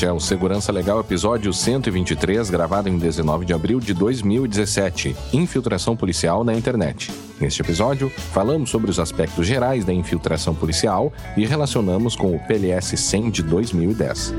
[0.00, 5.14] Este é o Segurança Legal, episódio 123, gravado em 19 de abril de 2017.
[5.30, 7.12] Infiltração policial na internet.
[7.38, 12.96] Neste episódio, falamos sobre os aspectos gerais da infiltração policial e relacionamos com o PLS
[12.96, 14.32] 100 de 2010.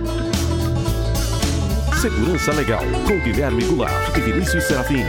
[2.01, 5.03] Segurança Legal, com Guilherme Goulart e Vinícius Serafim.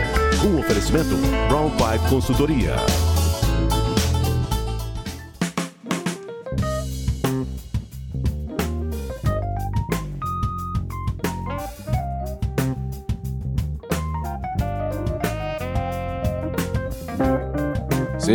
[0.44, 1.16] Um oferecimento
[1.48, 2.76] Brown Pipe Consultoria.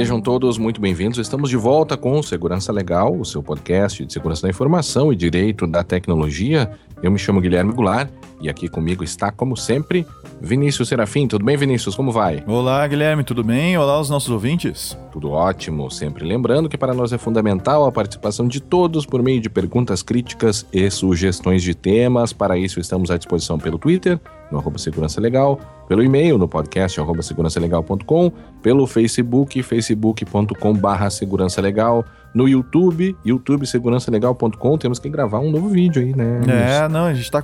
[0.08, 1.18] Sejam todos muito bem-vindos.
[1.18, 5.68] Estamos de volta com Segurança Legal, o seu podcast de segurança da informação e direito
[5.68, 6.72] da tecnologia.
[7.04, 10.08] Eu me chamo Guilherme Goulart e aqui comigo está, como sempre,
[10.40, 11.28] Vinícius Serafim.
[11.28, 11.94] Tudo bem, Vinícius?
[11.94, 12.42] Como vai?
[12.48, 13.78] Olá, Guilherme, tudo bem?
[13.78, 14.98] Olá aos nossos ouvintes.
[15.12, 15.92] Tudo ótimo.
[15.92, 20.02] Sempre lembrando que para nós é fundamental a participação de todos por meio de perguntas
[20.02, 22.32] críticas e sugestões de temas.
[22.32, 24.18] Para isso, estamos à disposição pelo Twitter,
[24.50, 31.62] no arroba Segurança Legal, pelo e-mail no podcast arroba segurançalegal.com, pelo Facebook, facebook.com barra segurança
[31.62, 36.42] legal, no YouTube, youtube segurançalegal.com, temos que gravar um novo vídeo aí, né?
[36.48, 37.44] É, não, a gente tá.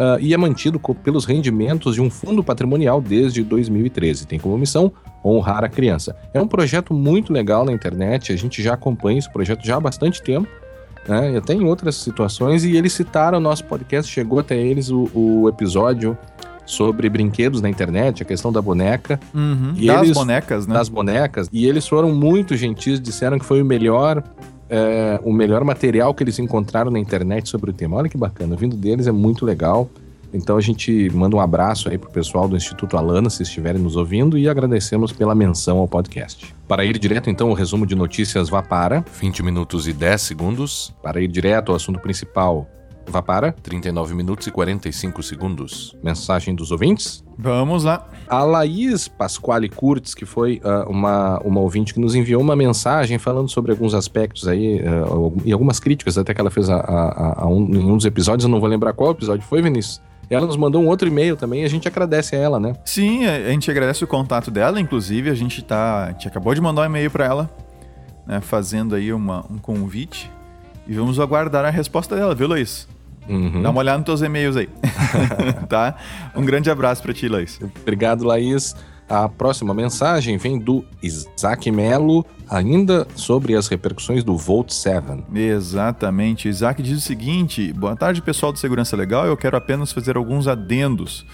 [0.00, 4.26] uh, e é mantido pelos rendimentos de um fundo patrimonial desde 2013.
[4.26, 4.90] Tem como missão
[5.22, 6.16] honrar a criança.
[6.32, 9.80] É um projeto muito legal na internet, a gente já acompanha esse projeto já há
[9.80, 10.48] bastante tempo.
[11.06, 11.36] Né?
[11.36, 15.48] Até em outras situações, e eles citaram o nosso podcast, chegou até eles o, o
[15.48, 16.16] episódio
[16.64, 19.18] sobre brinquedos na internet, a questão da boneca.
[19.34, 20.74] Uhum, e das eles, bonecas, né?
[20.74, 21.48] Das bonecas.
[21.52, 24.22] E eles foram muito gentis, disseram que foi o melhor
[24.70, 27.96] é, o melhor material que eles encontraram na internet sobre o tema.
[27.96, 29.90] Olha que bacana, vindo deles é muito legal.
[30.32, 33.96] Então a gente manda um abraço aí pro pessoal do Instituto Alana, se estiverem nos
[33.96, 36.54] ouvindo, e agradecemos pela menção ao podcast.
[36.68, 40.94] Para ir direto, então, o resumo de notícias vá para 20 minutos e 10 segundos.
[41.02, 42.68] Para ir direto ao assunto principal,
[43.10, 45.96] Vá para 39 minutos e 45 segundos.
[46.00, 47.24] Mensagem dos ouvintes?
[47.36, 48.08] Vamos lá.
[48.28, 53.18] A Laís Pasquale Curtis, que foi uh, uma, uma ouvinte que nos enviou uma mensagem
[53.18, 57.42] falando sobre alguns aspectos aí uh, e algumas críticas até que ela fez a, a,
[57.42, 60.00] a um, em um dos episódios, eu não vou lembrar qual episódio foi, Vinícius.
[60.30, 62.74] Ela nos mandou um outro e-mail também e a gente agradece a ela, né?
[62.84, 66.04] Sim, a gente agradece o contato dela, inclusive a gente tá.
[66.04, 67.50] A gente acabou de mandar um e-mail para ela,
[68.24, 70.30] né, fazendo aí uma, um convite.
[70.86, 72.86] E vamos aguardar a resposta dela, viu, Luiz?
[73.30, 73.62] Uhum.
[73.62, 74.68] Dá uma olhada nos teus e-mails aí.
[75.68, 75.94] tá?
[76.34, 77.60] Um grande abraço para ti, Laís.
[77.80, 78.74] Obrigado, Laís.
[79.08, 85.24] A próxima mensagem vem do Isaac Melo, ainda sobre as repercussões do Volt 7.
[85.34, 86.48] Exatamente.
[86.48, 89.26] Isaac diz o seguinte: Boa tarde, pessoal do Segurança Legal.
[89.26, 91.26] Eu quero apenas fazer alguns adendos.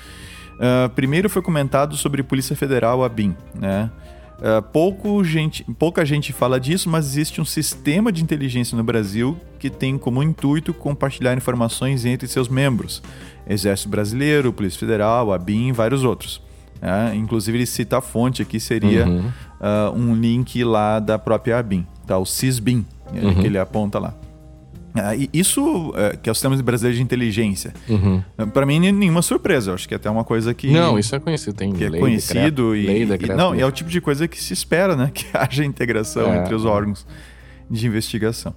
[0.54, 3.90] Uh, primeiro foi comentado sobre Polícia Federal, a BIM, né?
[4.36, 9.36] Uh, pouco gente, pouca gente fala disso, mas existe um sistema de inteligência no Brasil
[9.58, 13.02] que tem como intuito compartilhar informações entre seus membros.
[13.48, 16.42] Exército Brasileiro, Polícia Federal, a BIM e vários outros.
[16.82, 19.32] É, inclusive ele cita a fonte aqui, seria uhum.
[19.60, 22.18] uh, um link lá da própria ABIN, tá?
[22.18, 22.84] o CISBIN,
[23.14, 23.34] uhum.
[23.36, 24.14] que ele aponta lá.
[24.96, 28.22] Ah, isso, é, que é o Sistema Brasileiro de Inteligência, uhum.
[28.52, 29.70] para mim nenhuma surpresa.
[29.70, 30.70] Eu acho que é até uma coisa que.
[30.70, 31.56] Não, isso é conhecido.
[31.56, 33.36] Tem que é lei, é conhecido decreto, e, lei, decreto, e.
[33.36, 35.10] Não, e é o tipo de coisa que se espera, né?
[35.16, 36.38] Que haja integração é.
[36.38, 37.06] entre os órgãos
[37.70, 38.54] de investigação.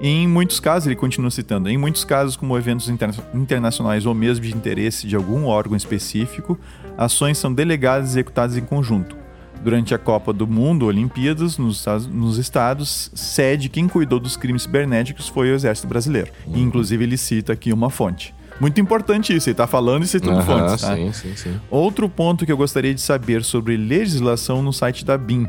[0.00, 4.14] E em muitos casos, ele continua citando, em muitos casos, como eventos interna internacionais ou
[4.14, 6.58] mesmo de interesse de algum órgão específico,
[6.98, 9.23] ações são delegadas e executadas em conjunto
[9.64, 15.26] Durante a Copa do Mundo, Olimpíadas, nos, nos estados, sede quem cuidou dos crimes cibernéticos
[15.26, 16.30] foi o Exército Brasileiro.
[16.54, 18.34] E, inclusive, ele cita aqui uma fonte.
[18.60, 20.82] Muito importante isso, ele está falando e citando uhum, fontes.
[20.82, 20.94] Tá?
[20.94, 21.60] Sim, sim, sim.
[21.70, 25.48] Outro ponto que eu gostaria de saber sobre legislação no site da BIM.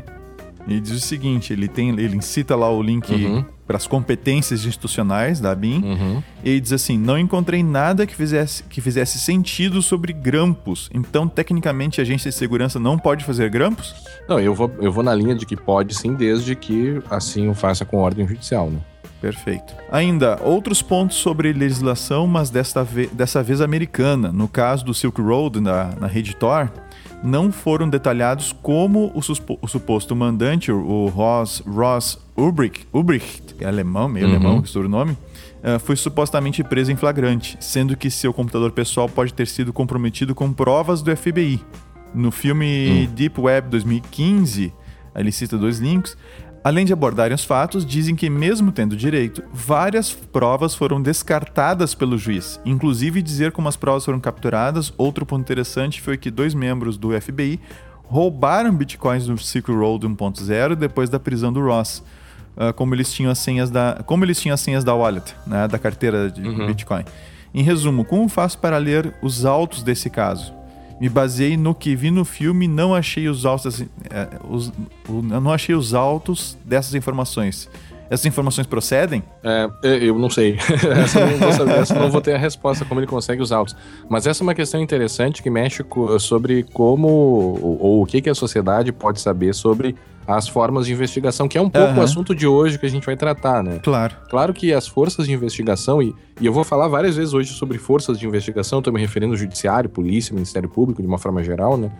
[0.66, 3.44] Ele diz o seguinte: ele tem, ele cita lá o link uhum.
[3.66, 5.82] para as competências institucionais da BIM.
[5.82, 6.22] Uhum.
[6.44, 10.90] E ele diz assim: não encontrei nada que fizesse, que fizesse sentido sobre grampos.
[10.92, 13.94] Então, tecnicamente, a agência de segurança não pode fazer grampos?
[14.28, 17.54] Não, eu vou, eu vou na linha de que pode sim, desde que assim o
[17.54, 18.80] faça com ordem judicial, né?
[19.20, 19.74] Perfeito.
[19.90, 24.30] Ainda, outros pontos sobre legislação, mas desta ve dessa vez americana.
[24.30, 26.70] No caso do Silk Road na, na rede Tor,
[27.26, 34.08] não foram detalhados como o, o suposto mandante, o Ross, Ross Ulbricht, Ulbricht, é alemão,
[34.08, 34.34] meio uhum.
[34.34, 39.08] alemão que o nome, uh, foi supostamente preso em flagrante, sendo que seu computador pessoal
[39.08, 41.60] pode ter sido comprometido com provas do FBI.
[42.14, 43.14] No filme uhum.
[43.14, 44.72] Deep Web 2015,
[45.16, 46.16] ele cita dois links,
[46.66, 52.18] Além de abordarem os fatos, dizem que, mesmo tendo direito, várias provas foram descartadas pelo
[52.18, 54.92] juiz, inclusive dizer como as provas foram capturadas.
[54.98, 57.60] Outro ponto interessante foi que dois membros do FBI
[58.02, 62.02] roubaram bitcoins no Silk Road 1.0 depois da prisão do Ross.
[62.56, 65.68] Uh, como eles tinham as senhas da, como eles tinham as senhas da wallet, né,
[65.68, 66.66] da carteira de uhum.
[66.66, 67.04] Bitcoin.
[67.54, 70.52] Em resumo, como faço para ler os autos desse caso?
[71.00, 74.72] Me baseei no que vi no filme, não achei os autos, é, os,
[75.08, 77.68] não achei os autos dessas informações.
[78.08, 79.22] Essas informações procedem?
[79.42, 80.56] É, eu não sei.
[81.02, 83.74] essa, não vou saber, essa não vou ter a resposta como ele consegue os autos.
[84.08, 85.84] Mas essa é uma questão interessante que mexe
[86.20, 89.96] sobre como ou, ou o que, que a sociedade pode saber sobre
[90.26, 91.98] as formas de investigação, que é um pouco uhum.
[91.98, 93.78] o assunto de hoje que a gente vai tratar, né?
[93.82, 94.14] Claro.
[94.28, 97.78] Claro que as forças de investigação, e, e eu vou falar várias vezes hoje sobre
[97.78, 101.76] forças de investigação, estou me referindo ao Judiciário, Polícia, Ministério Público, de uma forma geral,
[101.76, 101.90] né?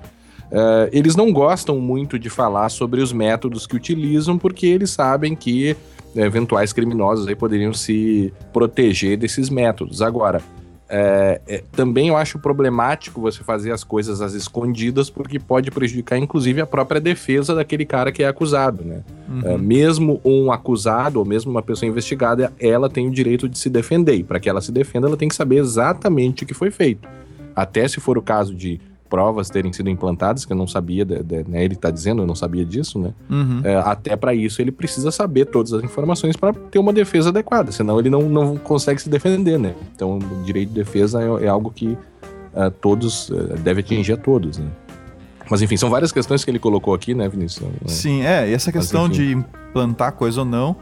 [0.46, 5.34] Uh, eles não gostam muito de falar sobre os métodos que utilizam, porque eles sabem
[5.34, 5.76] que
[6.14, 10.00] eventuais criminosos aí poderiam se proteger desses métodos.
[10.00, 10.40] Agora,
[10.88, 16.16] é, é, também eu acho problemático você fazer as coisas às escondidas, porque pode prejudicar,
[16.16, 19.02] inclusive, a própria defesa daquele cara que é acusado, né?
[19.28, 19.40] Uhum.
[19.44, 23.68] É, mesmo um acusado, ou mesmo uma pessoa investigada, ela tem o direito de se
[23.68, 24.14] defender.
[24.14, 27.08] E para que ela se defenda, ela tem que saber exatamente o que foi feito.
[27.54, 31.22] Até se for o caso de provas terem sido implantadas, que eu não sabia, de,
[31.22, 33.12] de, né, ele está dizendo, eu não sabia disso, né?
[33.30, 33.60] Uhum.
[33.64, 37.72] É, até para isso ele precisa saber todas as informações para ter uma defesa adequada,
[37.72, 39.74] senão ele não, não consegue se defender, né?
[39.94, 44.16] Então o direito de defesa é, é algo que uh, todos, uh, deve atingir a
[44.16, 44.68] todos, né?
[45.48, 47.70] Mas enfim, são várias questões que ele colocou aqui, né, Vinícius?
[47.86, 50.76] Sim, é, e essa questão de implantar coisa ou não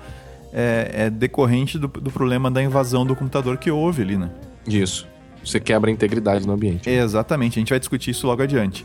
[0.51, 4.31] é, é decorrente do, do problema da invasão do computador que houve ali, né?
[4.67, 5.07] Isso
[5.45, 6.89] você quebra a integridade no ambiente.
[6.89, 8.85] exatamente, a gente vai discutir isso logo adiante.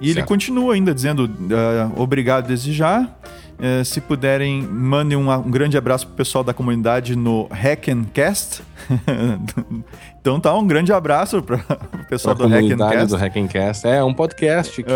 [0.00, 0.18] E certo.
[0.18, 3.08] ele continua ainda dizendo uh, obrigado desde já.
[3.58, 8.62] Uh, se puderem, mandem um, um grande abraço pro pessoal da comunidade no Hackencast.
[10.20, 13.06] então tá, um grande abraço para o pessoal pra do Hackencast.
[13.08, 13.88] do Hackencast.
[13.88, 14.92] É um podcast que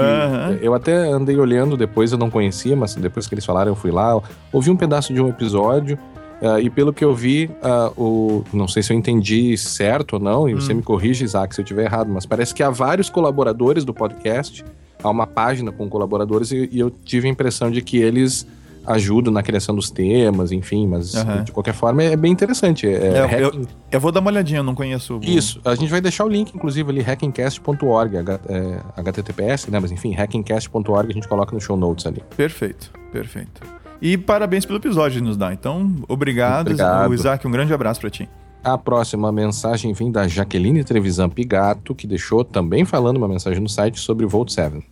[0.61, 3.91] eu até andei olhando depois, eu não conhecia, mas depois que eles falaram eu fui
[3.91, 4.21] lá,
[4.53, 5.99] ouvi um pedaço de um episódio
[6.43, 10.19] Uh, e pelo que eu vi, uh, o, não sei se eu entendi certo ou
[10.19, 10.61] não, e hum.
[10.61, 13.95] você me corrige, Isaac, se eu estiver errado, mas parece que há vários colaboradores do
[13.95, 14.65] podcast,
[15.01, 18.45] há uma página com colaboradores, e, e eu tive a impressão de que eles
[18.85, 21.45] ajudam na criação dos temas, enfim, mas uhum.
[21.45, 22.89] de qualquer forma é bem interessante.
[22.89, 23.61] É, é, hacking...
[23.61, 25.19] eu, eu, vou dar uma olhadinha, eu não conheço.
[25.19, 25.21] O...
[25.23, 29.79] Isso, a gente vai deixar o link, inclusive, ali, hackingcast.org, é, HTTPS, né?
[29.79, 32.21] Mas enfim, hackingcast.org a gente coloca no show notes ali.
[32.37, 33.82] Perfeito, perfeito.
[34.03, 35.53] E parabéns pelo episódio que nos dá.
[35.53, 36.63] Então, obrigado.
[36.63, 37.15] obrigado.
[37.15, 38.29] Isaac, um grande abraço para ti.
[38.65, 43.69] A próxima mensagem vem da Jaqueline Trevisan Pigato, que deixou também falando uma mensagem no
[43.69, 44.83] site sobre o Volt 7.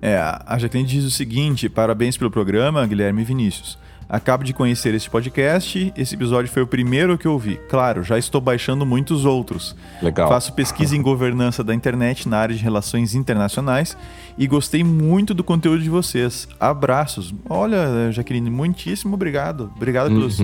[0.00, 3.78] É, a Jaqueline diz o seguinte: parabéns pelo programa, Guilherme e Vinícius.
[4.08, 5.92] Acabo de conhecer este podcast.
[5.96, 7.58] Esse episódio foi o primeiro que eu ouvi.
[7.68, 9.74] Claro, já estou baixando muitos outros.
[10.00, 10.28] Legal.
[10.28, 13.96] Faço pesquisa em governança da internet na área de relações internacionais
[14.38, 16.46] e gostei muito do conteúdo de vocês.
[16.60, 17.34] Abraços.
[17.48, 19.72] Olha, Jaqueline, muitíssimo obrigado.
[19.74, 20.20] Obrigado uhum.
[20.20, 20.38] pelos,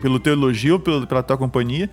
[0.00, 1.90] pelo teu elogio, pelo, pela tua companhia.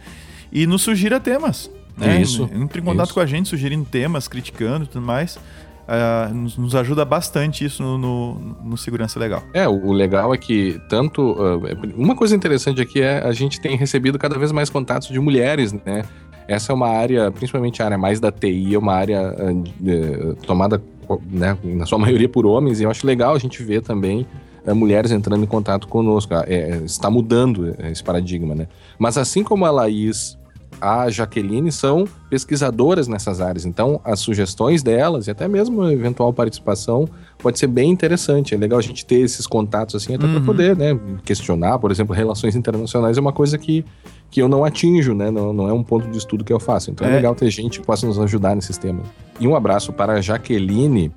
[0.52, 1.72] E nos sugira temas.
[1.98, 2.22] Né?
[2.22, 2.48] Isso.
[2.54, 3.14] Entre em contato isso.
[3.16, 5.40] com a gente, sugerindo temas, criticando e tudo mais.
[5.86, 9.44] Uh, nos, nos, ajuda bastante isso no, no, no, Segurança Legal.
[9.54, 11.34] É, o, o, legal é que tanto.
[11.34, 11.62] Uh,
[11.96, 15.74] uma coisa interessante aqui é a gente tem recebido cada vez mais contatos de mulheres,
[15.74, 16.04] né?
[16.48, 20.82] Essa é uma área, principalmente a área mais da TI, é uma área uh, tomada,
[21.30, 24.26] né, na sua maioria, por homens, e eu acho legal a gente ver também
[24.68, 26.34] mulheres entrando em contato conosco.
[26.48, 28.68] É, está mudando esse paradigma, né?
[28.98, 30.36] Mas assim como a Laís
[30.80, 33.66] a Jaqueline são pesquisadoras nessas áreas.
[33.66, 38.54] Então, as sugestões delas e até mesmo a eventual participação pode ser bem interessante.
[38.54, 40.34] É legal a gente ter esses contatos assim, até uhum.
[40.34, 41.80] para poder né, questionar.
[41.80, 43.86] Por exemplo, relações internacionais é uma coisa que,
[44.30, 45.32] que eu não atinjo, né?
[45.32, 46.92] Não, não é um ponto de estudo que eu faço.
[46.92, 49.08] Então, é, é legal ter gente que possa nos ajudar nesses temas.
[49.40, 51.12] E um abraço para a Jaqueline.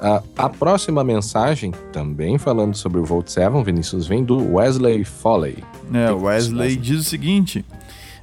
[0.00, 5.58] Uh, a próxima mensagem, também falando sobre o Volt 7, Vinícius, vem do Wesley Foley.
[5.92, 7.62] É, o Wesley diz o seguinte: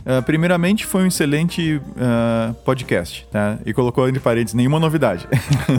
[0.07, 3.59] Uh, primeiramente, foi um excelente uh, podcast, tá?
[3.65, 5.27] E colocou entre parênteses nenhuma novidade.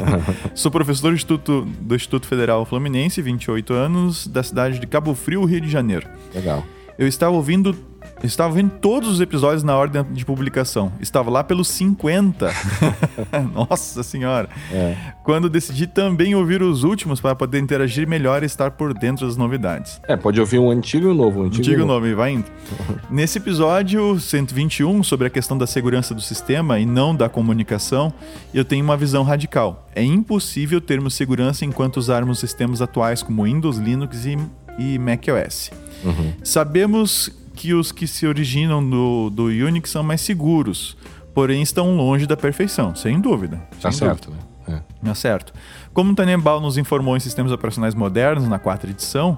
[0.55, 5.47] Sou professor do Instituto, do Instituto Federal Fluminense, 28 anos, da cidade de Cabo Frio,
[5.47, 6.07] Rio de Janeiro.
[6.35, 6.63] Legal.
[6.99, 7.75] Eu estava ouvindo
[8.23, 10.93] estava vendo todos os episódios na ordem de publicação.
[11.01, 12.51] Estava lá pelos 50.
[13.55, 14.49] Nossa senhora.
[14.73, 14.97] É.
[15.23, 19.37] Quando decidi também ouvir os últimos para poder interagir melhor e estar por dentro das
[19.37, 20.01] novidades.
[20.09, 21.41] É, pode ouvir um antigo e um novo.
[21.41, 22.47] Um antigo, antigo e novo, e vai indo.
[23.11, 28.13] Nesse episódio 121, sobre a questão da segurança do sistema e não da comunicação,
[28.53, 29.89] eu tenho uma visão radical.
[29.95, 34.39] É impossível termos segurança enquanto usarmos sistemas atuais como Windows, Linux e,
[34.79, 35.71] e macOS.
[36.05, 36.33] Uhum.
[36.43, 40.97] Sabemos que os que se originam do, do Unix são mais seguros,
[41.35, 43.57] porém estão longe da perfeição, sem dúvida.
[43.83, 44.47] Tá sem certo, dúvida.
[44.69, 44.83] né?
[45.03, 45.07] É.
[45.07, 45.53] Tá certo.
[45.93, 49.37] Como o Tannenbaum nos informou em sistemas operacionais modernos, na quarta edição,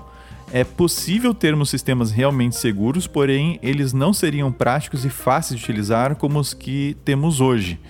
[0.53, 6.15] é possível termos sistemas realmente seguros, porém eles não seriam práticos e fáceis de utilizar
[6.17, 7.81] como os que temos hoje.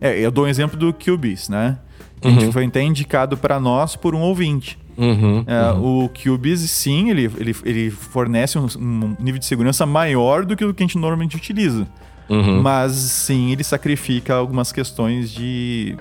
[0.00, 1.78] É, eu dou um exemplo do QBIS, né?
[2.20, 2.52] Que uhum.
[2.52, 4.78] foi até indicado para nós por um ouvinte.
[4.96, 6.04] Uhum, é, uhum.
[6.04, 10.64] O QBIS, sim, ele, ele, ele fornece um, um, nível de segurança maior do que
[10.64, 11.86] o que a gente normalmente utiliza.
[12.28, 12.62] Uhum.
[12.62, 15.96] Mas, sim, ele sacrifica algumas questões de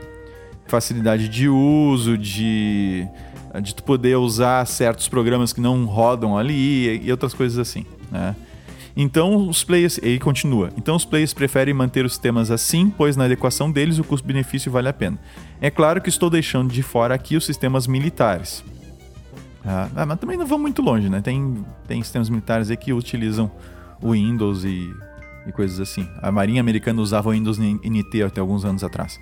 [0.67, 3.07] facilidade de uso, de,
[3.61, 8.35] de tu poder usar certos programas que não rodam ali e outras coisas assim, né?
[8.95, 10.71] Então os players, ele continua.
[10.77, 14.89] Então os players preferem manter os sistemas assim, pois na adequação deles o custo-benefício vale
[14.89, 15.17] a pena.
[15.61, 18.61] É claro que estou deixando de fora aqui os sistemas militares.
[19.65, 21.21] Ah, ah, mas também não vão muito longe, né?
[21.21, 23.51] Tem, tem sistemas militares aí que utilizam
[24.01, 24.93] o Windows e,
[25.45, 26.07] e coisas assim.
[26.21, 29.19] A Marinha Americana usava o Windows NT até alguns anos atrás.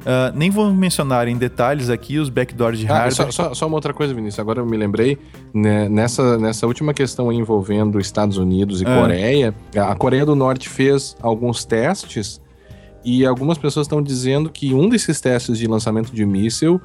[0.00, 3.30] Uh, nem vou mencionar em detalhes aqui os backdoors de ah, hardware.
[3.30, 4.40] Só, só, só, uma outra coisa, Vinícius.
[4.40, 5.18] Agora eu me lembrei,
[5.52, 9.00] né, nessa, nessa última questão envolvendo Estados Unidos e é.
[9.00, 12.40] Coreia, a Coreia do Norte fez alguns testes
[13.04, 16.80] e algumas pessoas estão dizendo que um desses testes de lançamento de míssil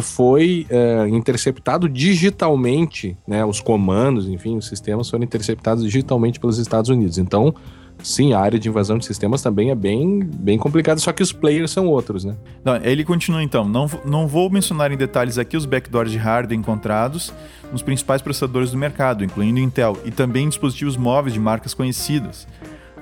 [0.00, 3.44] foi é, interceptado digitalmente, né?
[3.44, 7.18] Os comandos, enfim, os sistemas foram interceptados digitalmente pelos Estados Unidos.
[7.18, 7.54] Então,
[8.02, 11.32] sim, a área de invasão de sistemas também é bem, bem complicada, só que os
[11.32, 12.36] players são outros, né?
[12.64, 13.68] Não, ele continua então.
[13.68, 17.32] Não, não vou mencionar em detalhes aqui os backdoors de hardware encontrados
[17.70, 22.46] nos principais processadores do mercado, incluindo Intel, e também dispositivos móveis de marcas conhecidas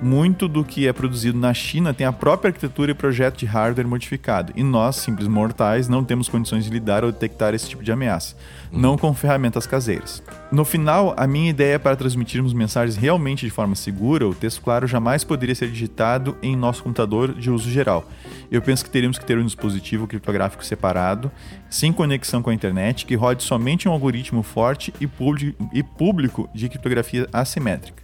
[0.01, 3.87] muito do que é produzido na China tem a própria arquitetura e projeto de hardware
[3.87, 7.91] modificado, e nós, simples mortais, não temos condições de lidar ou detectar esse tipo de
[7.91, 8.35] ameaça,
[8.71, 10.23] não com ferramentas caseiras.
[10.51, 14.87] No final, a minha ideia para transmitirmos mensagens realmente de forma segura, o texto claro
[14.87, 18.09] jamais poderia ser digitado em nosso computador de uso geral.
[18.49, 21.31] Eu penso que teríamos que ter um dispositivo criptográfico separado,
[21.69, 27.27] sem conexão com a internet, que rode somente um algoritmo forte e público de criptografia
[27.31, 28.00] assimétrica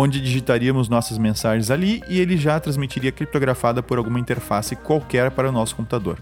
[0.00, 5.48] onde digitaríamos nossas mensagens ali e ele já transmitiria criptografada por alguma interface qualquer para
[5.48, 6.18] o nosso computador.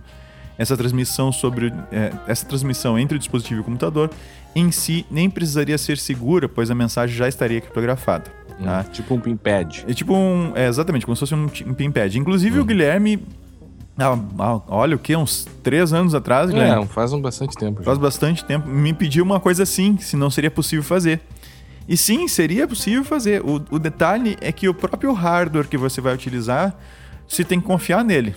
[0.57, 4.11] Essa transmissão sobre é, essa transmissão entre o dispositivo e o computador
[4.55, 8.33] em si nem precisaria ser segura, pois a mensagem já estaria criptografada.
[8.63, 8.81] Tá?
[8.81, 9.85] Hum, tipo um pinpad.
[9.87, 12.19] É tipo um, é, exatamente, como se fosse um, um pinpad.
[12.19, 12.63] Inclusive hum.
[12.63, 13.23] o Guilherme
[13.97, 16.85] ah, ah, olha o que, uns três anos atrás, Guilherme?
[16.85, 17.81] É, faz um bastante tempo.
[17.81, 17.85] Já.
[17.85, 18.69] Faz bastante tempo.
[18.69, 21.21] Me pediu uma coisa assim, se não seria possível fazer.
[21.89, 23.43] E sim, seria possível fazer.
[23.43, 26.77] O, o detalhe é que o próprio hardware que você vai utilizar,
[27.27, 28.37] você tem que confiar nele.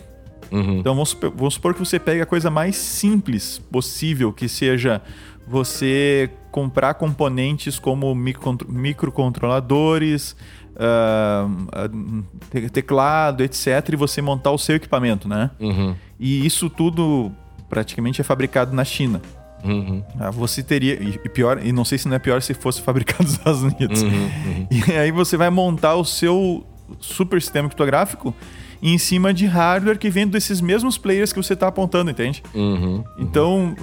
[0.50, 0.80] Uhum.
[0.80, 5.02] Então vamos supor, vamos supor, que você pega a coisa mais simples possível, que seja
[5.48, 10.36] você comprar componentes como microcontroladores,
[10.76, 15.52] uh, teclado, etc., e você montar o seu equipamento, né?
[15.60, 15.96] Uhum.
[16.20, 17.32] E isso tudo
[17.70, 19.22] praticamente é fabricado na China.
[19.64, 20.04] Uhum.
[20.20, 20.94] Ah, você teria.
[20.94, 24.02] E pior, e não sei se não é pior se fosse fabricado nos Estados Unidos.
[24.02, 24.68] Uhum, uhum.
[24.88, 26.66] E aí você vai montar o seu
[27.00, 28.36] super sistema criptográfico
[28.82, 32.42] em cima de hardware que vem desses mesmos players que você está apontando, entende?
[32.54, 33.76] Uhum, uhum, então,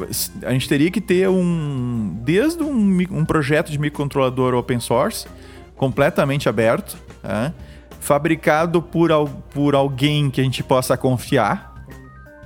[0.42, 2.16] a gente teria que ter um.
[2.24, 5.26] Desde um, um projeto de microcontrolador open source,
[5.76, 7.54] completamente aberto, né?
[8.00, 9.10] fabricado por,
[9.52, 11.67] por alguém que a gente possa confiar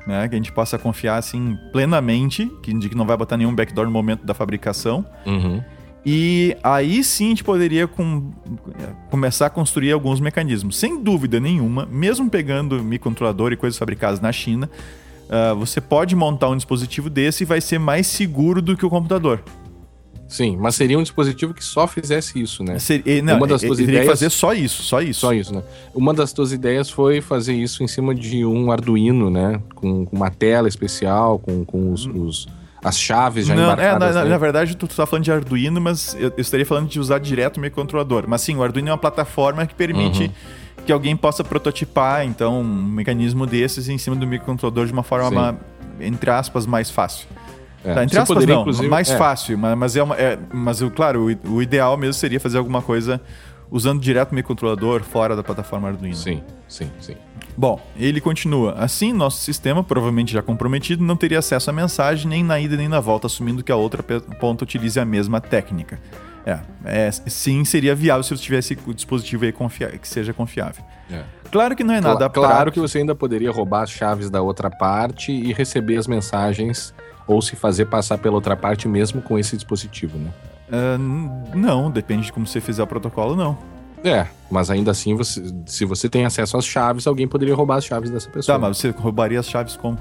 [0.07, 0.29] né?
[0.29, 3.87] Que a gente possa confiar assim plenamente, que, de que não vai botar nenhum backdoor
[3.87, 5.05] no momento da fabricação.
[5.27, 5.63] Uhum.
[6.05, 8.33] E aí sim a gente poderia com,
[9.09, 10.77] começar a construir alguns mecanismos.
[10.77, 14.69] Sem dúvida nenhuma, mesmo pegando microcontrolador e coisas fabricadas na China,
[15.29, 18.91] uh, você pode montar um dispositivo desse e vai ser mais seguro do que o
[18.91, 19.45] computador.
[20.33, 22.79] Sim, mas seria um dispositivo que só fizesse isso, né?
[22.79, 25.21] Seria, não, Uma das tuas ideias fazer só isso, só isso.
[25.21, 25.63] Só isso, né?
[25.95, 29.61] Uma das tuas ideias foi fazer isso em cima de um Arduino, né?
[29.75, 32.25] Com, com uma tela especial, com, com os, hum.
[32.25, 32.49] os
[32.83, 34.11] as chaves já não, embarcadas.
[34.11, 36.65] É, na, na, na, verdade, tu, tu tá falando de Arduino, mas eu, eu, estaria
[36.65, 38.25] falando de usar direto o microcontrolador.
[38.27, 40.31] Mas sim, o Arduino é uma plataforma que permite uhum.
[40.87, 45.59] que alguém possa prototipar, então, um mecanismo desses em cima do microcontrolador de uma forma,
[46.01, 47.29] entre aspas, mais fácil.
[47.85, 49.17] É, tá, entre aspas, poderia, não, mais é.
[49.17, 52.81] fácil, mas, mas, é uma, é, mas claro, o, o, ideal mesmo seria fazer alguma
[52.81, 53.21] coisa
[53.71, 56.15] usando direto o microcontrolador fora da plataforma Arduino.
[56.15, 57.17] Sim, sim, sim.
[57.57, 58.75] Bom, ele continua.
[58.75, 62.89] Assim, nosso sistema, provavelmente já comprometido, não teria acesso à mensagem nem na ida nem
[62.89, 64.03] na volta, assumindo que a outra
[64.41, 65.99] ponta utilize a mesma técnica.
[66.45, 69.53] É, é, sim, seria viável se você tivesse o dispositivo aí
[69.99, 70.85] que seja confiável.
[71.11, 71.23] É.
[71.51, 74.41] Claro que não é nada Cl Claro que você ainda poderia roubar as chaves da
[74.41, 76.95] outra parte e receber as mensagens
[77.27, 80.31] ou se fazer passar pela outra parte mesmo com esse dispositivo, né?
[80.69, 83.59] Uh, não, depende de como você fizer o protocolo, não.
[84.05, 87.85] É, mas ainda assim, você, se você tem acesso às chaves, alguém poderia roubar as
[87.85, 88.59] chaves dessa pessoa.
[88.59, 89.99] Tá, mas você roubaria as chaves como?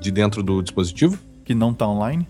[0.00, 1.18] De dentro do dispositivo?
[1.44, 2.26] Que não tá online?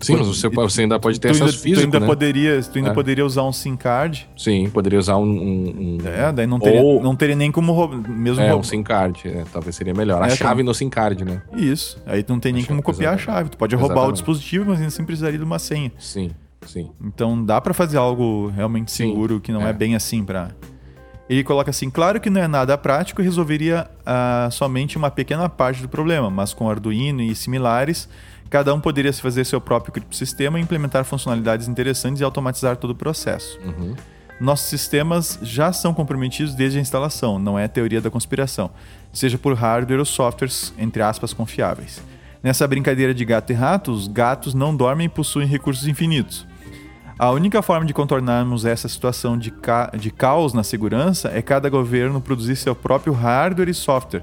[0.00, 2.06] Sim, mas você, você, ainda pode ter acesso físico, tu ainda né?
[2.06, 2.94] Poderia, tu ainda é.
[2.94, 4.28] poderia usar um SIM card.
[4.36, 5.22] Sim, poderia usar um...
[5.22, 6.08] um, um...
[6.08, 7.00] É, daí não teria, Ou...
[7.00, 8.60] não teria nem como roubar, mesmo É, roubar.
[8.60, 10.22] um SIM card, é, talvez seria melhor.
[10.22, 11.42] A é, chave no SIM card, né?
[11.54, 13.30] Isso, aí tu não tem nem como copiar Exatamente.
[13.30, 13.50] a chave.
[13.50, 14.10] Tu pode roubar Exatamente.
[14.10, 15.92] o dispositivo, mas ainda assim precisaria de uma senha.
[15.98, 16.30] Sim,
[16.66, 16.90] sim.
[17.04, 19.70] Então dá para fazer algo realmente seguro, sim, que não é.
[19.70, 20.50] é bem assim para...
[21.28, 25.48] Ele coloca assim: claro que não é nada prático e resolveria uh, somente uma pequena
[25.48, 28.08] parte do problema, mas com Arduino e similares,
[28.50, 32.94] cada um poderia fazer seu próprio criptosistema e implementar funcionalidades interessantes e automatizar todo o
[32.94, 33.58] processo.
[33.64, 33.94] Uhum.
[34.38, 38.70] Nossos sistemas já são comprometidos desde a instalação, não é teoria da conspiração,
[39.12, 42.02] seja por hardware ou softwares, entre aspas, confiáveis.
[42.42, 46.46] Nessa brincadeira de gato e rato, os gatos não dormem e possuem recursos infinitos.
[47.18, 51.70] A única forma de contornarmos essa situação de, ca de caos na segurança é cada
[51.70, 54.22] governo produzir seu próprio hardware e software,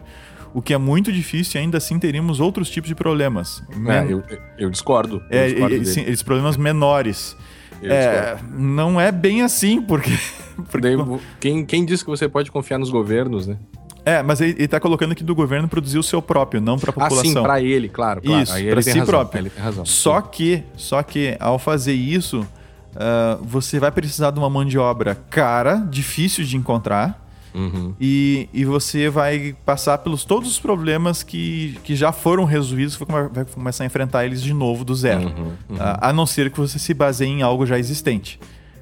[0.54, 3.63] o que é muito difícil e ainda assim teríamos outros tipos de problemas.
[3.88, 4.24] É, eu,
[4.58, 5.22] eu, discordo.
[5.30, 7.36] Eu é, discordo e, sim, esses problemas menores.
[7.86, 10.12] É, não é bem assim, porque.
[10.72, 10.80] porque...
[10.80, 10.96] Daí,
[11.38, 13.58] quem, quem disse que você pode confiar nos governos, né?
[14.06, 16.89] É, mas ele, ele tá colocando que do governo produzir o seu próprio, não para
[16.89, 17.20] a população.
[17.20, 18.44] Ah, sim, para ele, claro, claro.
[18.44, 19.39] Isso, para si razão, próprio.
[19.42, 19.86] Ele tem razão.
[19.86, 24.78] Só que, só que ao fazer isso, uh, você vai precisar de uma mão de
[24.78, 27.23] obra cara, difícil de encontrar,
[27.54, 27.94] Uhum.
[28.00, 33.06] E, e você vai passar pelos todos os problemas que, que já foram resolvidos, você
[33.06, 35.28] vai começar a enfrentar eles de novo do zero.
[35.28, 35.78] Uhum, uhum.
[35.80, 38.39] A, a, não ser que você se baseie em algo já existente.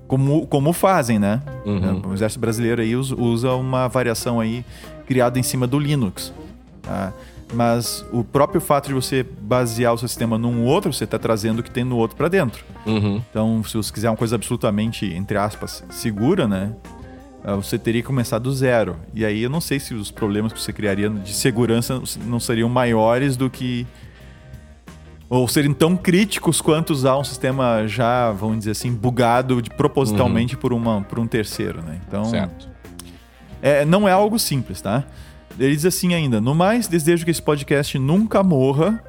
[0.08, 1.42] Como, como fazem, né?
[1.66, 2.02] Uhum.
[2.10, 4.66] O exército brasileiro aí usa uma variação aí
[5.06, 6.34] criada em cima do Linux.
[6.82, 7.14] Tá?
[7.54, 11.60] Mas o próprio fato de você basear o seu sistema num outro, você está trazendo
[11.60, 12.64] o que tem no outro para dentro.
[12.86, 13.22] Uhum.
[13.30, 16.74] Então, se você quiser uma coisa absolutamente, entre aspas, segura, né?
[17.44, 18.98] Ah, você teria que começar do zero.
[19.14, 22.70] E aí eu não sei se os problemas que você criaria de segurança não seriam
[22.70, 23.88] maiores do que.
[25.28, 30.56] Ou seriam tão críticos quanto usar um sistema já, vamos dizer assim, bugado de, propositalmente
[30.56, 30.62] uhum.
[30.62, 32.00] por, uma, por um terceiro, né?
[32.06, 32.26] Então.
[32.26, 32.70] Certo.
[33.62, 35.06] É, não é algo simples, tá?
[35.58, 39.02] Ele diz assim ainda: No mais, desejo que esse podcast nunca morra.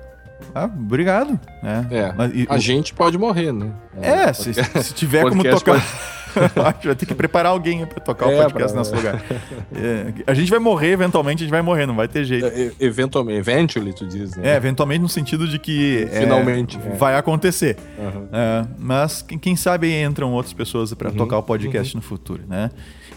[0.54, 1.38] Ah, obrigado.
[1.62, 1.86] Né?
[1.90, 2.58] É, Mas, e, a o...
[2.58, 3.72] gente pode morrer, né?
[4.00, 5.80] É, é se, se, tiver como tocar.
[5.80, 6.21] Pode...
[6.84, 8.68] vai ter que preparar alguém para tocar é, o podcast pra...
[8.68, 9.22] no nosso lugar.
[9.74, 12.46] É, a gente vai morrer eventualmente, a gente vai morrer, não vai ter jeito.
[12.46, 14.52] É, eventualmente, eventually, tu diz, né?
[14.52, 16.06] É, eventualmente no sentido de que.
[16.12, 16.78] É, Finalmente.
[16.78, 17.76] É, vai acontecer.
[17.98, 18.66] Uhum.
[18.78, 21.16] mas quem sabe entram outras pessoas para uhum.
[21.16, 22.00] tocar o podcast uhum.
[22.00, 22.70] no futuro, né?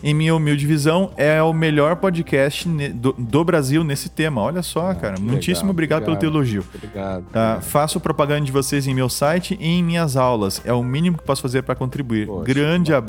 [0.06, 4.39] em minha humilde visão, é o melhor podcast do, do, Brasil nesse tema.
[4.39, 5.19] Olha só, ah, cara.
[5.19, 6.63] Muitíssimo legal, obrigado, obrigado, pelo teu elogio.
[6.75, 7.60] Obrigado, tá?
[7.62, 10.62] Faço propaganda de vocês em meu site e em minhas aulas.
[10.63, 12.28] É o mínimo que posso fazer para contribuir.
[12.28, 13.04] Poxa, Grande abraço.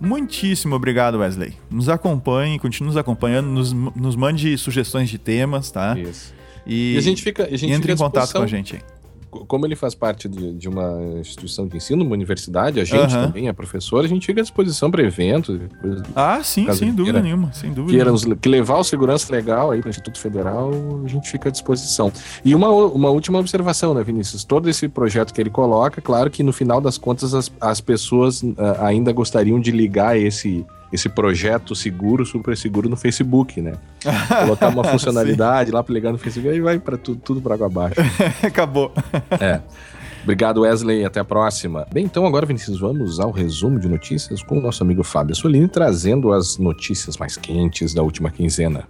[0.00, 1.54] Muitíssimo obrigado, Wesley.
[1.70, 5.98] Nos acompanhe, continue nos acompanhando, nos, nos mande sugestões de temas, tá?
[5.98, 6.32] Isso.
[6.66, 7.44] E, e a gente fica.
[7.44, 8.97] A gente entre fica em contato com a gente aí
[9.30, 13.22] como ele faz parte de, de, uma instituição de ensino, uma universidade, a gente uhum.
[13.26, 15.58] também é professor, a gente fica à disposição para eventos.
[16.14, 17.92] Ah, sim, sem dúvida queira, nenhuma, sem dúvida.
[17.92, 20.70] Queira nos, que levar o segurança legal aí para o Instituto Federal,
[21.04, 22.12] a gente fica à disposição.
[22.44, 24.44] E uma, uma última observação, né, Vinícius?
[24.44, 28.42] Todo esse projeto que ele coloca, claro que no final das contas as, as pessoas
[28.42, 33.74] uh, ainda gostariam de ligar esse esse projeto seguro, super seguro no Facebook, né?
[34.42, 37.66] Colocar uma funcionalidade lá para ligar no Facebook e vai para tudo, tudo para água
[37.66, 38.00] abaixo.
[38.42, 38.92] Acabou.
[39.40, 39.60] É.
[40.22, 41.04] Obrigado, Wesley.
[41.04, 41.86] Até a próxima.
[41.92, 45.68] Bem, então agora, Vinícius, vamos ao resumo de notícias com o nosso amigo Fábio Solini,
[45.68, 48.86] trazendo as notícias mais quentes da última quinzena.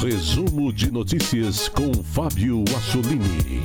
[0.00, 3.60] Resumo de notícias com Fábio Assolini.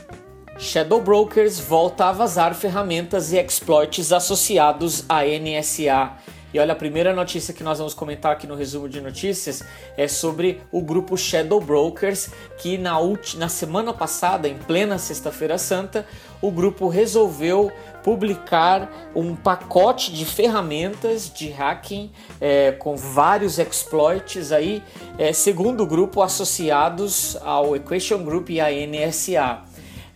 [0.57, 6.15] Shadow Brokers volta a vazar ferramentas e exploits associados à NSA
[6.53, 9.63] e olha, a primeira notícia que nós vamos comentar aqui no resumo de notícias
[9.95, 12.97] é sobre o grupo Shadow Brokers, que na,
[13.35, 16.07] na semana passada, em plena Sexta-feira Santa,
[16.41, 17.71] o grupo resolveu
[18.03, 24.81] publicar um pacote de ferramentas de hacking é, com vários exploits aí,
[25.19, 29.61] é, segundo o grupo, associados ao Equation Group e à NSA.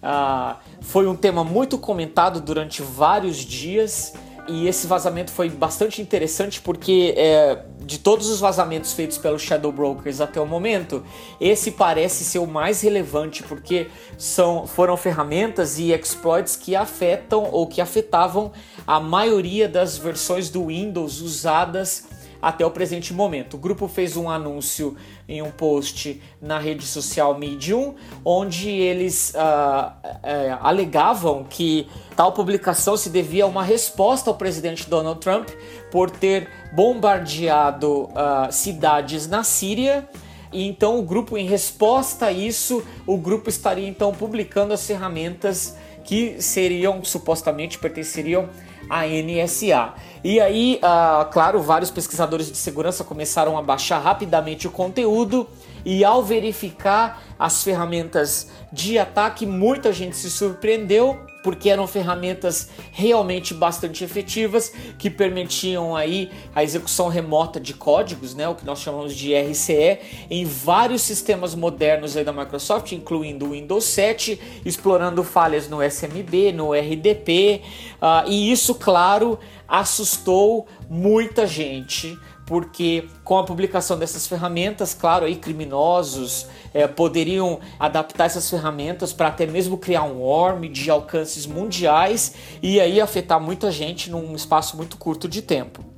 [0.02, 4.13] Ah, foi um tema muito comentado durante vários dias
[4.47, 9.71] e esse vazamento foi bastante interessante porque é, de todos os vazamentos feitos pelo Shadow
[9.71, 11.03] Brokers até o momento,
[11.39, 17.67] esse parece ser o mais relevante porque são, foram ferramentas e exploits que afetam ou
[17.67, 18.51] que afetavam
[18.86, 22.06] a maioria das versões do Windows usadas
[22.41, 23.53] até o presente momento.
[23.53, 29.38] O grupo fez um anúncio em um post na rede social Medium, onde eles uh,
[29.38, 35.49] uh, alegavam que tal publicação se devia a uma resposta ao presidente Donald Trump
[35.91, 40.07] por ter bombardeado uh, cidades na Síria.
[40.51, 45.75] E então o grupo, em resposta a isso, o grupo estaria então publicando as ferramentas
[46.03, 48.49] que seriam supostamente pertenceriam
[48.93, 49.93] à NSA.
[50.23, 55.47] E aí, uh, claro, vários pesquisadores de segurança começaram a baixar rapidamente o conteúdo
[55.84, 63.53] e ao verificar as ferramentas de ataque, muita gente se surpreendeu porque eram ferramentas realmente
[63.53, 69.13] bastante efetivas que permitiam aí a execução remota de códigos, né, o que nós chamamos
[69.13, 75.67] de RCE, em vários sistemas modernos aí da Microsoft, incluindo o Windows 7, explorando falhas
[75.67, 77.62] no SMB, no RDP,
[78.01, 85.36] uh, e isso, claro, assustou muita gente porque com a publicação dessas ferramentas, claro, aí
[85.36, 92.33] criminosos é, poderiam adaptar essas ferramentas para até mesmo criar um worm de alcances mundiais
[92.62, 95.93] e aí afetar muita gente num espaço muito curto de tempo.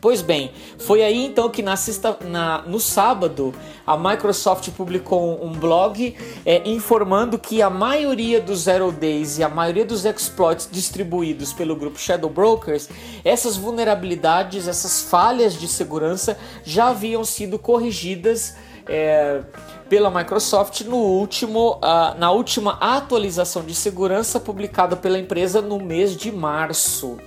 [0.00, 3.54] Pois bem, foi aí então que na sexta, na, no sábado
[3.86, 9.48] a Microsoft publicou um blog é, informando que a maioria dos Zero Days e a
[9.50, 12.88] maioria dos exploits distribuídos pelo grupo Shadow Brokers,
[13.22, 18.56] essas vulnerabilidades, essas falhas de segurança já haviam sido corrigidas
[18.88, 19.42] é,
[19.90, 26.16] pela Microsoft no último, uh, na última atualização de segurança publicada pela empresa no mês
[26.16, 27.18] de março.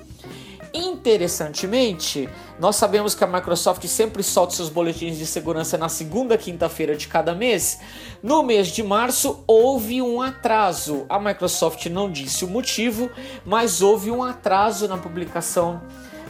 [0.73, 6.95] Interessantemente, nós sabemos que a Microsoft sempre solta seus boletins de segurança na segunda quinta-feira
[6.95, 7.79] de cada mês.
[8.23, 11.05] No mês de março houve um atraso.
[11.09, 13.11] A Microsoft não disse o motivo,
[13.45, 15.81] mas houve um atraso na publicação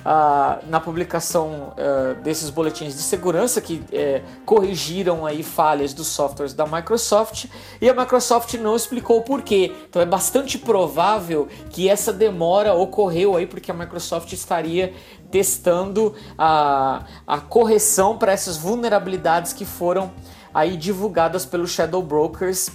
[0.06, 6.54] ah, na publicação ah, desses boletins de segurança que eh, corrigiram aí falhas dos softwares
[6.54, 7.46] da Microsoft
[7.82, 9.72] e a Microsoft não explicou o porquê.
[9.90, 14.94] Então é bastante provável que essa demora ocorreu aí porque a Microsoft estaria
[15.32, 20.12] testando a, a correção para essas vulnerabilidades que foram
[20.54, 22.70] aí divulgadas pelo Shadow Brokers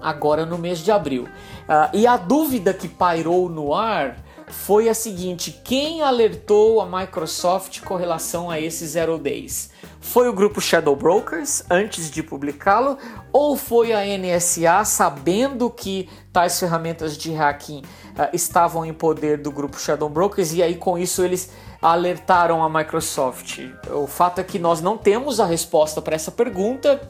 [0.00, 1.24] agora no mês de abril.
[1.24, 4.16] Uh, e a dúvida que pairou no ar
[4.48, 9.70] foi a seguinte: quem alertou a Microsoft com relação a esse Zero Days?
[10.00, 12.96] Foi o grupo Shadow Brokers antes de publicá-lo
[13.32, 19.50] ou foi a NSA sabendo que tais ferramentas de hacking uh, estavam em poder do
[19.50, 21.50] grupo Shadow Brokers e aí com isso eles
[21.82, 23.58] alertaram a Microsoft?
[23.90, 27.00] O fato é que nós não temos a resposta para essa pergunta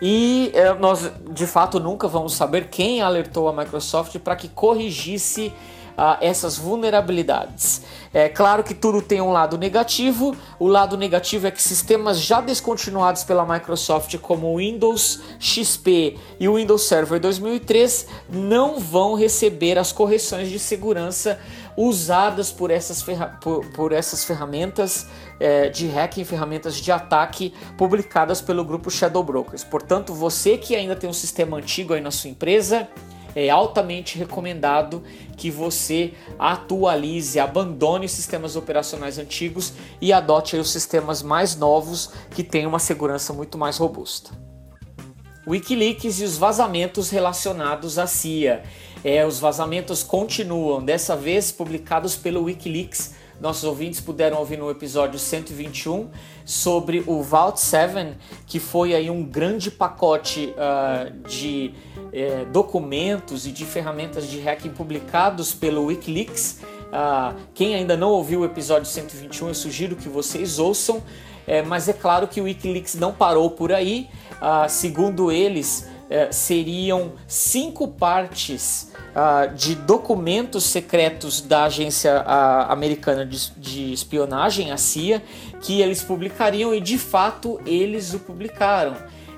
[0.00, 5.52] e uh, nós de fato nunca vamos saber quem alertou a Microsoft para que corrigisse
[5.96, 7.82] uh, essas vulnerabilidades.
[8.12, 10.36] É claro que tudo tem um lado negativo.
[10.58, 16.48] O lado negativo é que sistemas já descontinuados pela Microsoft, como o Windows XP e
[16.48, 21.38] o Windows Server 2003, não vão receber as correções de segurança
[21.76, 23.02] usadas por essas,
[23.40, 25.06] por, por essas ferramentas
[25.40, 29.64] é, de hacking, ferramentas de ataque publicadas pelo grupo Shadow Brokers.
[29.64, 32.88] Portanto, você que ainda tem um sistema antigo aí na sua empresa,
[33.34, 35.02] é altamente recomendado
[35.36, 42.42] que você atualize, abandone os sistemas operacionais antigos e adote os sistemas mais novos que
[42.42, 44.30] têm uma segurança muito mais robusta.
[45.46, 48.62] Wikileaks e os vazamentos relacionados à CIA.
[49.04, 53.14] É, os vazamentos continuam, dessa vez publicados pelo Wikileaks.
[53.40, 56.08] Nossos ouvintes puderam ouvir no episódio 121
[56.44, 63.52] sobre o Vault 7, que foi aí um grande pacote uh, de uh, documentos e
[63.52, 66.60] de ferramentas de hacking publicados pelo Wikileaks.
[66.92, 71.02] Uh, quem ainda não ouviu o episódio 121, eu sugiro que vocês ouçam.
[71.46, 74.08] É, mas é claro que o Wikileaks não parou por aí.
[74.44, 83.24] Ah, segundo eles, é, seriam cinco partes uh, de documentos secretos da agência uh, americana
[83.24, 85.22] de, de, espionagem, a CIA,
[85.62, 88.94] que eles publicariam e de fato eles o publicaram.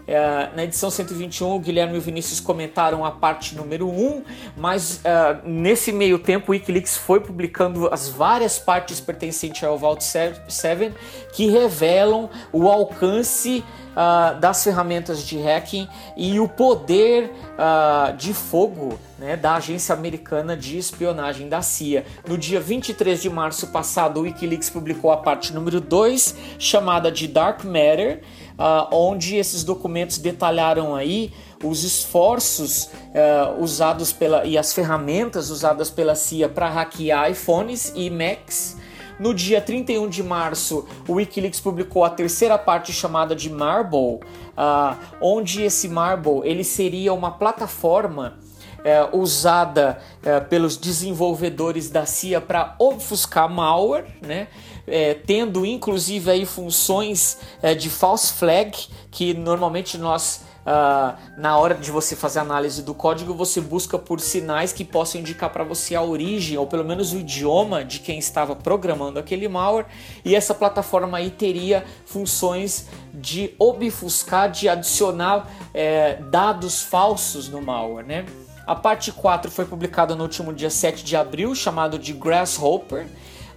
[0.07, 4.23] Uh, na edição 121, o Guilherme e o Vinícius comentaram a parte número 1,
[4.57, 5.03] mas
[5.45, 10.93] nesse meio tempo o Wikileaks foi publicando as várias partes pertencentes ao Vault 7
[11.33, 13.65] que revelam o alcance
[13.95, 20.57] uh, das ferramentas de hacking e o poder uh, de fogo né, da agência americana
[20.57, 22.05] de espionagem da CIA.
[22.27, 27.29] No dia 23 de março passado, o Wikileaks publicou a parte número 2, chamada de
[27.29, 28.23] Dark Matter,
[28.59, 35.91] uh, onde esses documentos detalharam aí os esforços uh, usados pela e as ferramentas usadas
[35.91, 38.77] pela CIA para hackear iPhones e Macs
[39.19, 44.97] no dia 31 de março, o Wikileaks publicou a terceira parte chamada de Marble, uh,
[45.21, 48.37] onde esse Marble ele seria uma plataforma
[48.81, 54.49] uh, usada uh, pelos desenvolvedores da CIA para obfuscar malware, né?
[54.87, 61.75] É, tendo inclusive aí funções é, de false flag que normalmente nós uh, na hora
[61.75, 65.95] de você fazer análise do código, você busca por sinais que possam indicar para você
[65.95, 69.87] a origem ou pelo menos o idioma de quem estava programando aquele malware.
[70.25, 78.07] E essa plataforma aí teria funções de obfuscar, de adicionar é, dados falsos no malware,
[78.07, 78.27] né?
[78.67, 83.07] A parte 4 foi publicada no último dia 7 de abril, chamado de Grasshopper,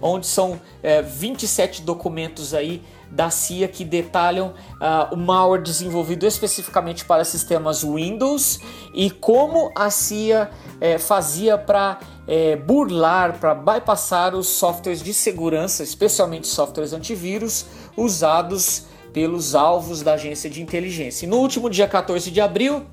[0.00, 7.04] onde são é, 27 documentos aí da CIA que detalham uh, o malware desenvolvido especificamente
[7.04, 8.60] para sistemas Windows
[8.94, 15.82] e como a CIA eh, fazia para eh, burlar, para bypassar os softwares de segurança,
[15.82, 21.26] especialmente softwares antivírus, usados pelos alvos da agência de inteligência.
[21.26, 22.86] E no último dia 14 de abril,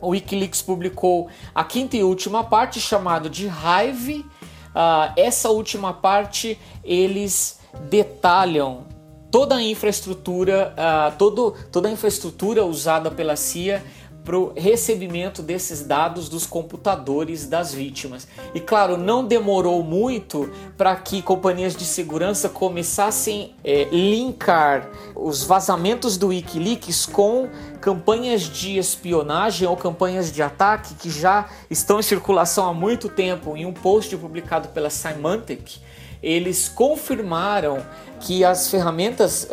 [0.00, 4.26] o Wikileaks publicou a quinta e última parte, chamada de Hive.
[4.76, 7.58] Uh, essa última parte eles
[7.88, 8.84] detalham
[9.30, 13.82] toda a infraestrutura, uh, todo, toda a infraestrutura usada pela CIA
[14.26, 18.26] para o recebimento desses dados dos computadores das vítimas.
[18.52, 25.44] E claro, não demorou muito para que companhias de segurança começassem a é, linkar os
[25.44, 27.48] vazamentos do Wikileaks com
[27.80, 33.56] campanhas de espionagem ou campanhas de ataque que já estão em circulação há muito tempo.
[33.56, 35.78] Em um post publicado pela Symantec,
[36.20, 37.80] eles confirmaram
[38.18, 39.48] que as ferramentas,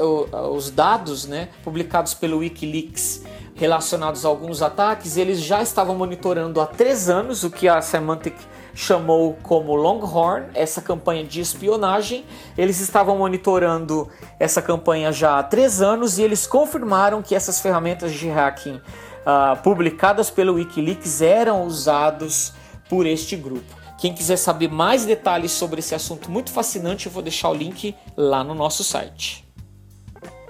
[0.52, 3.22] os dados né, publicados pelo Wikileaks
[3.56, 8.36] relacionados a alguns ataques, eles já estavam monitorando há três anos o que a Symantec
[8.74, 12.26] chamou como Longhorn, essa campanha de espionagem.
[12.58, 18.14] Eles estavam monitorando essa campanha já há três anos e eles confirmaram que essas ferramentas
[18.14, 22.54] de hacking uh, publicadas pelo Wikileaks eram usados
[22.90, 23.84] por este grupo.
[23.98, 27.96] Quem quiser saber mais detalhes sobre esse assunto muito fascinante, eu vou deixar o link
[28.18, 29.43] lá no nosso site.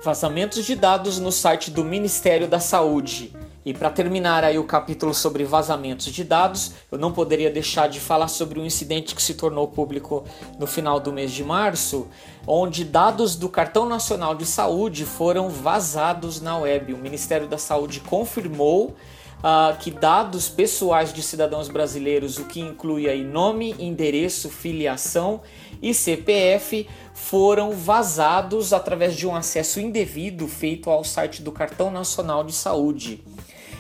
[0.04, 3.34] Vazamentos de dados no site do Ministério da Saúde.
[3.66, 8.02] E para terminar aí o capítulo sobre vazamentos de dados, eu não poderia deixar de
[8.02, 10.26] falar sobre um incidente que se tornou público
[10.60, 12.10] no final do mês de março,
[12.46, 16.94] onde dados do Cartão Nacional de Saúde foram vazados na web.
[16.94, 23.08] O Ministério da Saúde confirmou uh, que dados pessoais de cidadãos brasileiros, o que inclui
[23.10, 25.40] aí nome, endereço, filiação
[25.84, 32.44] e CPF, foram vazados através de um acesso indevido feito ao site do Cartão Nacional
[32.44, 33.22] de Saúde.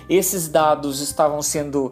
[0.09, 1.91] Esses dados estavam sendo uh,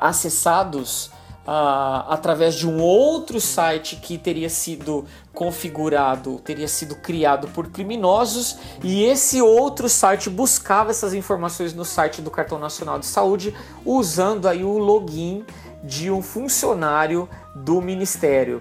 [0.00, 1.10] acessados
[1.48, 8.58] ah, através de um outro site que teria sido configurado, teria sido criado por criminosos
[8.82, 14.48] e esse outro site buscava essas informações no site do Cartão Nacional de Saúde usando
[14.48, 15.44] aí o login
[15.84, 18.60] de um funcionário do Ministério.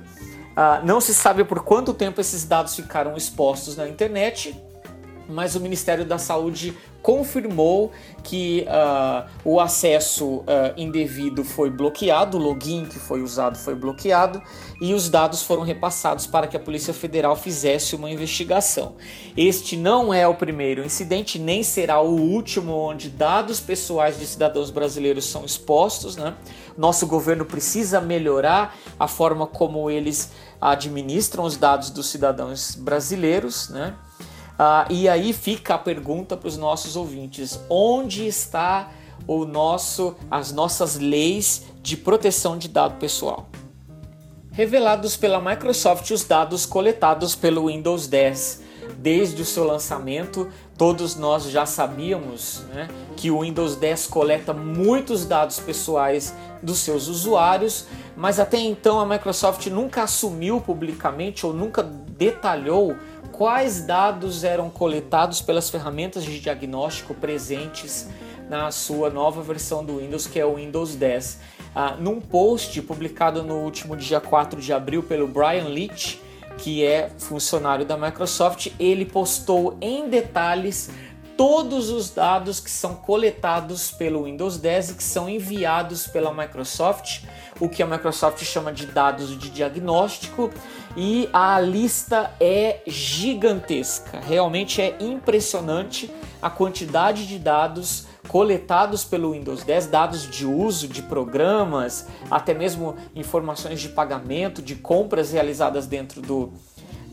[0.55, 4.55] Ah, não se sabe por quanto tempo esses dados ficaram expostos na internet,
[5.27, 7.91] mas o Ministério da Saúde confirmou
[8.23, 14.41] que uh, o acesso uh, indevido foi bloqueado, o login que foi usado foi bloqueado
[14.81, 18.95] e os dados foram repassados para que a Polícia Federal fizesse uma investigação.
[19.37, 24.71] Este não é o primeiro incidente, nem será o último onde dados pessoais de cidadãos
[24.71, 26.17] brasileiros são expostos.
[26.17, 26.33] Né?
[26.77, 33.69] Nosso governo precisa melhorar a forma como eles administram os dados dos cidadãos brasileiros.
[33.69, 33.95] Né?
[34.59, 38.91] Ah, e aí fica a pergunta para os nossos ouvintes: onde está
[39.27, 43.47] o nosso, as nossas leis de proteção de dado pessoal?
[44.51, 48.64] Revelados pela Microsoft os dados coletados pelo Windows 10
[48.97, 55.25] desde o seu lançamento, todos nós já sabíamos né, que o Windows 10 coleta muitos
[55.25, 61.83] dados pessoais dos seus usuários, mas até então a Microsoft nunca assumiu publicamente ou nunca
[61.83, 62.95] detalhou
[63.31, 68.07] quais dados eram coletados pelas ferramentas de diagnóstico presentes
[68.49, 71.39] na sua nova versão do Windows, que é o Windows 10.
[71.75, 76.21] Ah, num post publicado no último dia 4 de abril pelo Brian Leach,
[76.57, 80.89] que é funcionário da Microsoft, ele postou em detalhes
[81.37, 87.23] todos os dados que são coletados pelo Windows 10 e que são enviados pela Microsoft,
[87.59, 90.49] o que a Microsoft chama de dados de diagnóstico,
[90.95, 94.19] e a lista é gigantesca.
[94.21, 96.09] Realmente é impressionante
[96.41, 102.95] a quantidade de dados coletados pelo Windows 10, dados de uso de programas, até mesmo
[103.15, 106.51] informações de pagamento, de compras realizadas dentro do,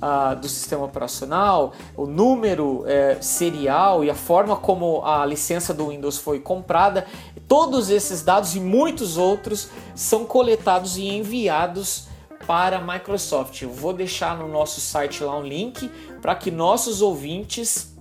[0.02, 5.88] uh, do sistema operacional, o número é, serial e a forma como a licença do
[5.88, 7.06] Windows foi comprada,
[7.46, 12.08] todos esses dados e muitos outros são coletados e enviados
[12.46, 13.62] para a Microsoft.
[13.62, 15.88] Eu vou deixar no nosso site lá um link
[16.20, 17.91] para que nossos ouvintes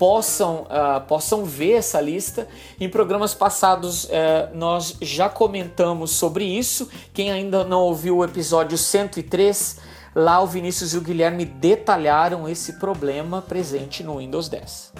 [0.00, 2.48] possam, uh, possam ver essa lista.
[2.80, 4.08] Em programas passados uh,
[4.52, 6.88] nós já comentamos sobre isso.
[7.14, 12.80] Quem ainda não ouviu o episódio 103 Lá o Vinícius e o Guilherme detalharam esse
[12.80, 14.92] problema presente no Windows 10.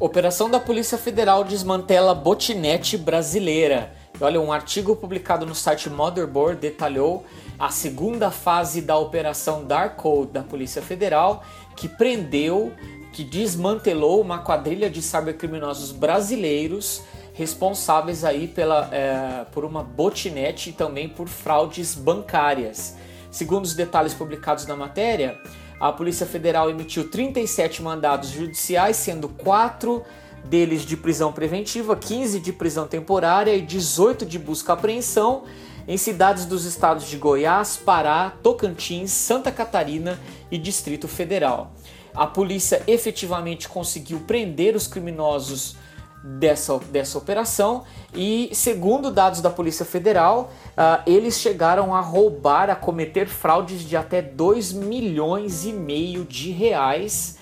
[0.00, 3.92] Operação da Polícia Federal desmantela botinete brasileira.
[4.20, 7.24] Olha, um artigo publicado no site Motherboard detalhou
[7.56, 11.44] a segunda fase da Operação Dark Code da Polícia Federal,
[11.76, 12.72] que prendeu,
[13.14, 17.00] que desmantelou uma quadrilha de cybercriminosos brasileiros
[17.32, 22.96] responsáveis aí pela, é, por uma botinete e também por fraudes bancárias.
[23.30, 25.38] Segundo os detalhes publicados na matéria,
[25.78, 30.02] a Polícia Federal emitiu 37 mandados judiciais, sendo 4
[30.44, 35.44] deles de prisão preventiva, 15 de prisão temporária e 18 de busca-apreensão
[35.86, 40.18] em cidades dos estados de Goiás, Pará, Tocantins, Santa Catarina
[40.50, 41.72] e Distrito Federal.
[42.14, 45.76] A polícia efetivamente conseguiu prender os criminosos
[46.24, 52.76] dessa, dessa operação e, segundo dados da Polícia Federal, uh, eles chegaram a roubar, a
[52.76, 57.36] cometer fraudes de até 2 milhões e meio de reais,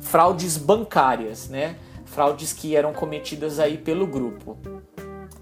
[0.00, 1.76] fraudes bancárias, né?
[2.04, 4.56] Fraudes que eram cometidas aí pelo grupo.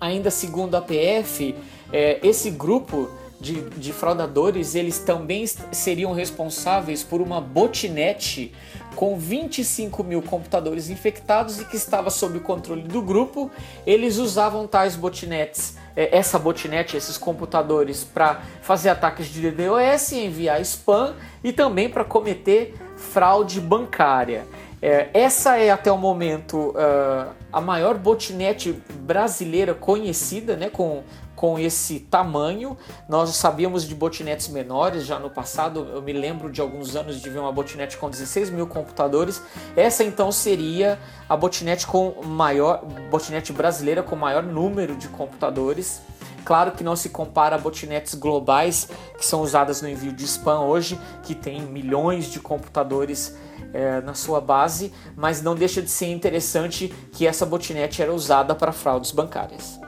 [0.01, 1.55] Ainda segundo a PF,
[1.93, 8.53] é, esse grupo de, de fraudadores, eles também seriam responsáveis por uma botinete
[8.95, 13.51] com 25 mil computadores infectados e que estava sob o controle do grupo.
[13.87, 20.61] Eles usavam tais botnets, é, essa botnet, esses computadores, para fazer ataques de DDoS, enviar
[20.63, 24.47] spam e também para cometer fraude bancária.
[24.81, 31.03] É, essa é até o momento uh, a maior botnet brasileira conhecida, né, com
[31.37, 32.77] com esse tamanho.
[33.09, 37.31] Nós sabíamos de botnets menores já no passado, eu me lembro de alguns anos de
[37.31, 39.41] ver uma botnet com 16 mil computadores.
[39.77, 46.01] Essa então seria a botnet com maior, botnet brasileira com maior número de computadores.
[46.45, 50.61] Claro que não se compara a botnets globais que são usadas no envio de spam
[50.61, 53.37] hoje, que tem milhões de computadores
[53.75, 58.55] é, na sua base, mas não deixa de ser interessante que essa botnet era usada
[58.55, 59.86] para fraudes bancárias.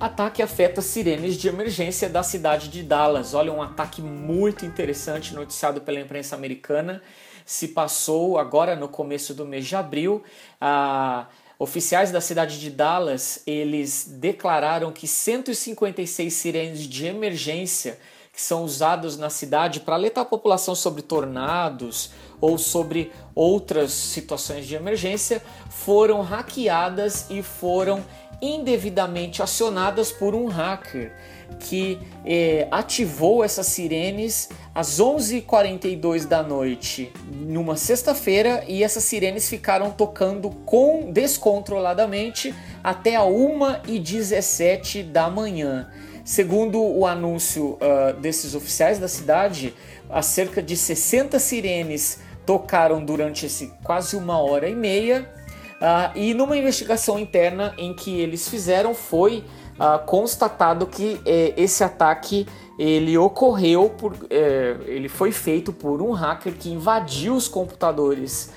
[0.00, 3.34] Ataque afeta sirenes de emergência da cidade de Dallas.
[3.34, 7.02] Olha, um ataque muito interessante noticiado pela imprensa americana.
[7.44, 10.22] Se passou agora no começo do mês de abril.
[10.60, 11.26] A,
[11.60, 17.98] Oficiais da cidade de Dallas, eles declararam que 156 sirenes de emergência
[18.32, 24.68] que são usados na cidade para alertar a população sobre tornados ou sobre outras situações
[24.68, 28.04] de emergência foram hackeadas e foram
[28.40, 31.12] indevidamente acionadas por um hacker
[31.58, 39.90] que eh, ativou essas sirenes às 11h42 da noite numa sexta-feira e essas sirenes ficaram
[39.90, 45.90] tocando com descontroladamente até a 1h17 da manhã.
[46.24, 49.74] Segundo o anúncio uh, desses oficiais da cidade,
[50.10, 55.37] há cerca de 60 sirenes tocaram durante esse quase uma hora e meia.
[55.78, 59.44] Uh, e numa investigação interna em que eles fizeram foi
[59.78, 66.10] uh, constatado que eh, esse ataque ele ocorreu por, eh, ele foi feito por um
[66.10, 68.50] hacker que invadiu os computadores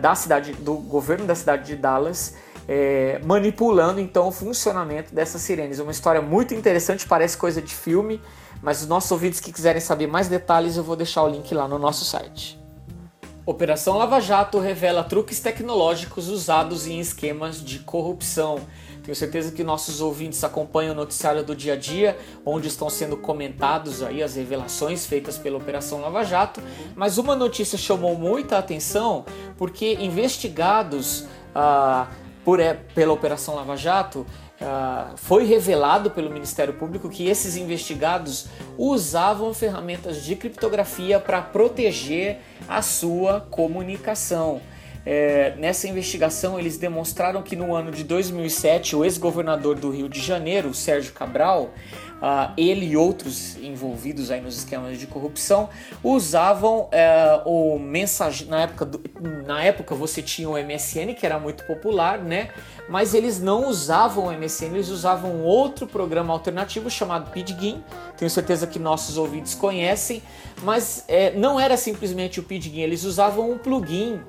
[0.00, 2.34] da cidade do governo da cidade de Dallas
[2.72, 5.80] é, manipulando então o funcionamento dessas sirenes.
[5.80, 8.20] Uma história muito interessante, parece coisa de filme,
[8.62, 11.66] mas os nossos ouvintes que quiserem saber mais detalhes, eu vou deixar o link lá
[11.66, 12.59] no nosso site.
[13.46, 18.60] Operação Lava Jato revela truques tecnológicos usados em esquemas de corrupção.
[19.02, 23.16] Tenho certeza que nossos ouvintes acompanham o noticiário do dia a dia, onde estão sendo
[23.16, 26.62] comentados aí as revelações feitas pela Operação Lava Jato,
[26.94, 29.24] mas uma notícia chamou muita atenção
[29.56, 31.24] porque investigados
[31.54, 32.08] ah,
[32.44, 34.26] por, é, pela Operação Lava Jato,
[34.60, 38.46] uh, foi revelado pelo Ministério Público que esses investigados
[38.76, 42.38] usavam ferramentas de criptografia para proteger
[42.68, 44.60] a sua comunicação.
[45.04, 50.20] É, nessa investigação, eles demonstraram que no ano de 2007, o ex-governador do Rio de
[50.20, 51.70] Janeiro, Sérgio Cabral,
[52.20, 55.68] uh, ele e outros envolvidos aí nos esquemas de corrupção
[56.02, 59.00] usavam uh, o mensagem na época do,
[59.46, 62.50] na época você tinha o MSN que era muito popular, né?
[62.88, 67.82] Mas eles não usavam o MSN, eles usavam outro programa alternativo chamado Pidgin.
[68.16, 70.22] Tenho certeza que nossos ouvintes conhecem,
[70.62, 74.20] mas é, não era simplesmente o Pidgin, eles usavam um plugin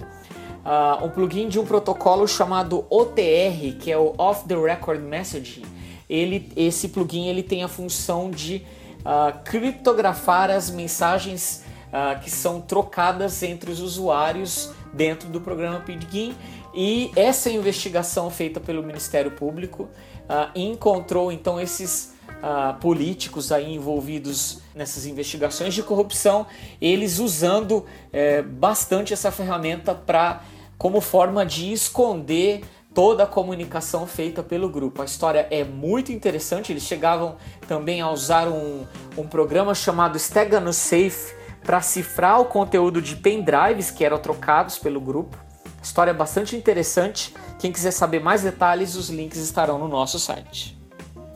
[0.61, 5.65] Uh, um plugin de um protocolo chamado OTR, que é o Off the Record Messaging,
[6.12, 8.64] ele, esse plugin ele tem a função de
[8.99, 16.36] uh, criptografar as mensagens uh, que são trocadas entre os usuários dentro do programa Pidgin.
[16.74, 24.62] E essa investigação feita pelo Ministério Público uh, encontrou então esses Uh, políticos aí envolvidos
[24.74, 26.47] nessas investigações de corrupção,
[26.82, 30.41] eles usando é, bastante essa ferramenta para
[30.76, 35.01] como forma de esconder toda a comunicação feita pelo grupo.
[35.01, 36.71] A história é muito interessante.
[36.71, 37.37] Eles chegavam
[37.67, 38.85] também a usar um,
[39.17, 44.99] um programa chamado Stegano Safe para cifrar o conteúdo de pendrives que eram trocados pelo
[44.99, 45.37] grupo.
[45.81, 47.33] História bastante interessante.
[47.59, 50.77] Quem quiser saber mais detalhes, os links estarão no nosso site.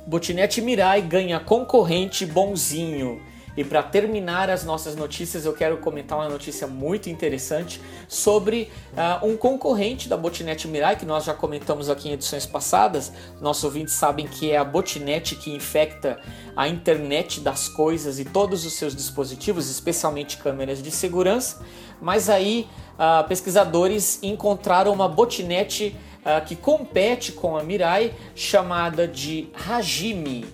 [0.06, 3.20] Botinete Mirai ganha concorrente bonzinho.
[3.58, 9.26] E para terminar as nossas notícias, eu quero comentar uma notícia muito interessante sobre uh,
[9.26, 13.14] um concorrente da Botinete Mirai, que nós já comentamos aqui em edições passadas.
[13.40, 16.20] Nossos ouvintes sabem que é a Botinete que infecta
[16.56, 21.64] a internet das coisas e todos os seus dispositivos, especialmente câmeras de segurança.
[22.02, 25.96] Mas aí, uh, pesquisadores encontraram uma Botinete
[26.26, 30.46] uh, que compete com a Mirai, chamada de Hajime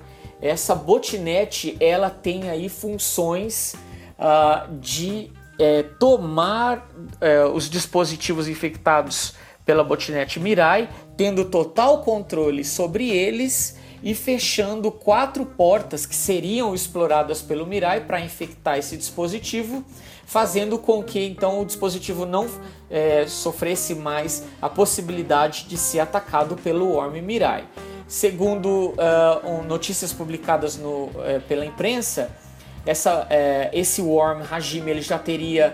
[0.42, 3.76] essa botnet ela tem aí funções
[4.18, 6.90] uh, de é, tomar
[7.20, 15.46] é, os dispositivos infectados pela botnet Mirai, tendo total controle sobre eles e fechando quatro
[15.46, 19.86] portas que seriam exploradas pelo Mirai para infectar esse dispositivo,
[20.26, 22.48] fazendo com que então o dispositivo não
[22.90, 27.66] é, sofresse mais a possibilidade de ser atacado pelo Worm Mirai.
[28.12, 32.30] Segundo uh, um, notícias publicadas no, uh, pela imprensa,
[32.86, 35.74] essa, uh, esse worm Hajime ele já teria,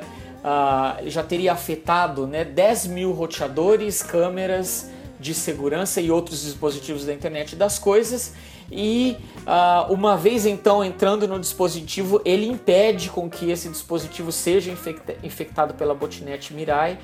[1.08, 4.88] já teria afetado né, 10 mil roteadores, câmeras
[5.20, 8.36] de segurança e outros dispositivos da internet das coisas.
[8.72, 9.18] E
[9.90, 15.74] uma vez então entrando no dispositivo, ele impede com que esse dispositivo seja infecta infectado
[15.74, 17.00] pela botnet Mirai,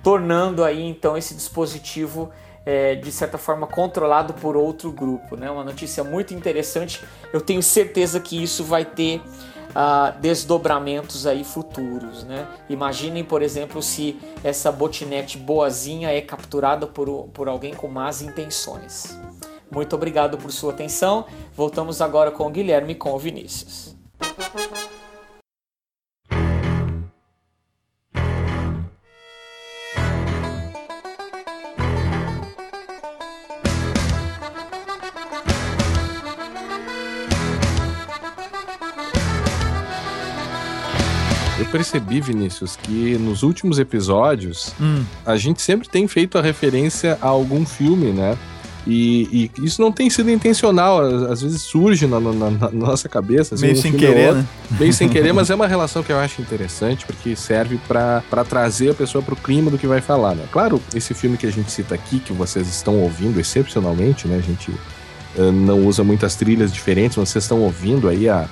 [0.00, 2.30] tornando aí então esse dispositivo
[2.66, 5.36] é, de certa forma controlado por outro grupo.
[5.36, 5.48] Né?
[5.48, 7.02] Uma notícia muito interessante.
[7.32, 9.22] Eu tenho certeza que isso vai ter
[9.76, 12.24] uh, desdobramentos aí futuros.
[12.24, 12.46] Né?
[12.68, 19.16] Imaginem, por exemplo, se essa botinete boazinha é capturada por, por alguém com más intenções.
[19.70, 21.26] Muito obrigado por sua atenção.
[21.54, 23.96] Voltamos agora com o Guilherme e com o Vinícius.
[41.66, 45.04] Percebi, Vinícius, que nos últimos episódios hum.
[45.24, 48.36] a gente sempre tem feito a referência a algum filme, né?
[48.86, 53.56] E, e, isso não tem sido intencional, às vezes surge na, na, na nossa cabeça.
[53.56, 54.48] Assim, Meio um sem querer, outro, né?
[54.78, 58.90] Meio sem querer, mas é uma relação que eu acho interessante, porque serve para trazer
[58.90, 60.44] a pessoa para o clima do que vai falar, né?
[60.52, 64.36] Claro, esse filme que a gente cita aqui, que vocês estão ouvindo excepcionalmente, né?
[64.36, 68.48] A gente uh, não usa muitas trilhas diferentes, mas vocês estão ouvindo aí a,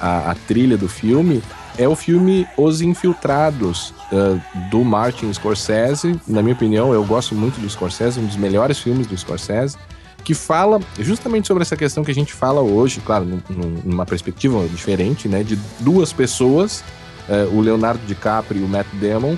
[0.00, 1.42] a, a trilha do filme
[1.76, 6.20] é o filme Os Infiltrados, uh, do Martin Scorsese.
[6.26, 9.76] Na minha opinião, eu gosto muito do Scorsese, um dos melhores filmes do Scorsese,
[10.22, 14.66] que fala justamente sobre essa questão que a gente fala hoje, claro, num, numa perspectiva
[14.68, 15.42] diferente, né?
[15.42, 16.84] De duas pessoas,
[17.28, 19.36] uh, o Leonardo DiCaprio e o Matt Damon.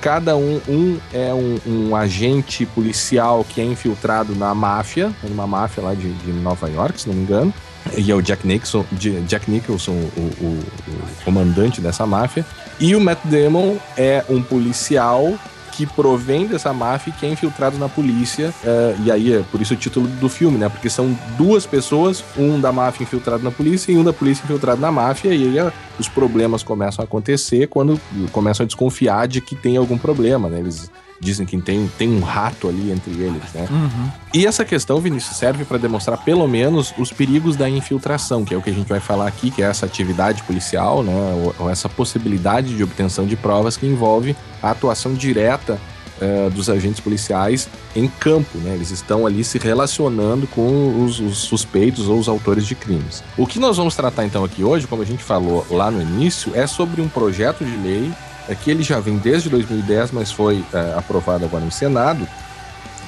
[0.00, 5.82] Cada um, um é um, um, agente policial que é infiltrado na máfia, numa máfia
[5.82, 7.52] lá de, de Nova York, se não me engano
[7.96, 8.84] e é o Jack Nicholson,
[9.26, 12.44] Jack Nicholson o, o, o, comandante dessa máfia.
[12.78, 15.34] E o Matt Damon é um policial
[15.72, 18.52] que provém dessa máfia e que é infiltrado na polícia.
[18.62, 20.68] Uh, e aí é por isso o título do filme, né?
[20.68, 24.80] Porque são duas pessoas, um da máfia infiltrado na polícia e um da polícia infiltrado
[24.80, 25.32] na máfia.
[25.34, 27.98] E aí uh, os problemas começam a acontecer quando
[28.30, 30.58] começam a desconfiar de que tem algum problema, né?
[30.58, 30.90] Eles
[31.20, 33.68] dizem que tem, tem um rato ali entre eles, né?
[33.70, 34.10] Uhum.
[34.32, 38.56] E essa questão, Vinícius, serve para demonstrar pelo menos os perigos da infiltração, que é
[38.56, 41.12] o que a gente vai falar aqui, que é essa atividade policial, né?
[41.44, 45.78] Ou, ou essa possibilidade de obtenção de provas que envolve a atuação direta
[46.20, 48.74] uh, dos agentes policiais em campo, né?
[48.74, 53.22] Eles estão ali se relacionando com os, os, suspeitos ou os autores de crimes.
[53.36, 56.52] O que nós vamos tratar então aqui hoje, como a gente falou lá no início,
[56.54, 58.10] é sobre um projeto de lei
[58.50, 62.26] é que ele já vem desde 2010, mas foi é, aprovado agora no Senado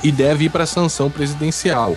[0.02, 1.96] e deve ir para a sanção presidencial,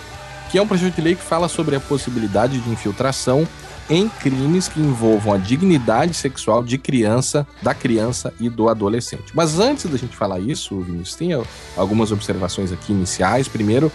[0.50, 3.46] que é um projeto de lei que fala sobre a possibilidade de infiltração
[3.88, 9.26] em crimes que envolvam a dignidade sexual de criança, da criança e do adolescente.
[9.32, 11.30] Mas antes da gente falar isso, Vinícius, tem
[11.76, 13.46] algumas observações aqui iniciais.
[13.46, 13.92] Primeiro,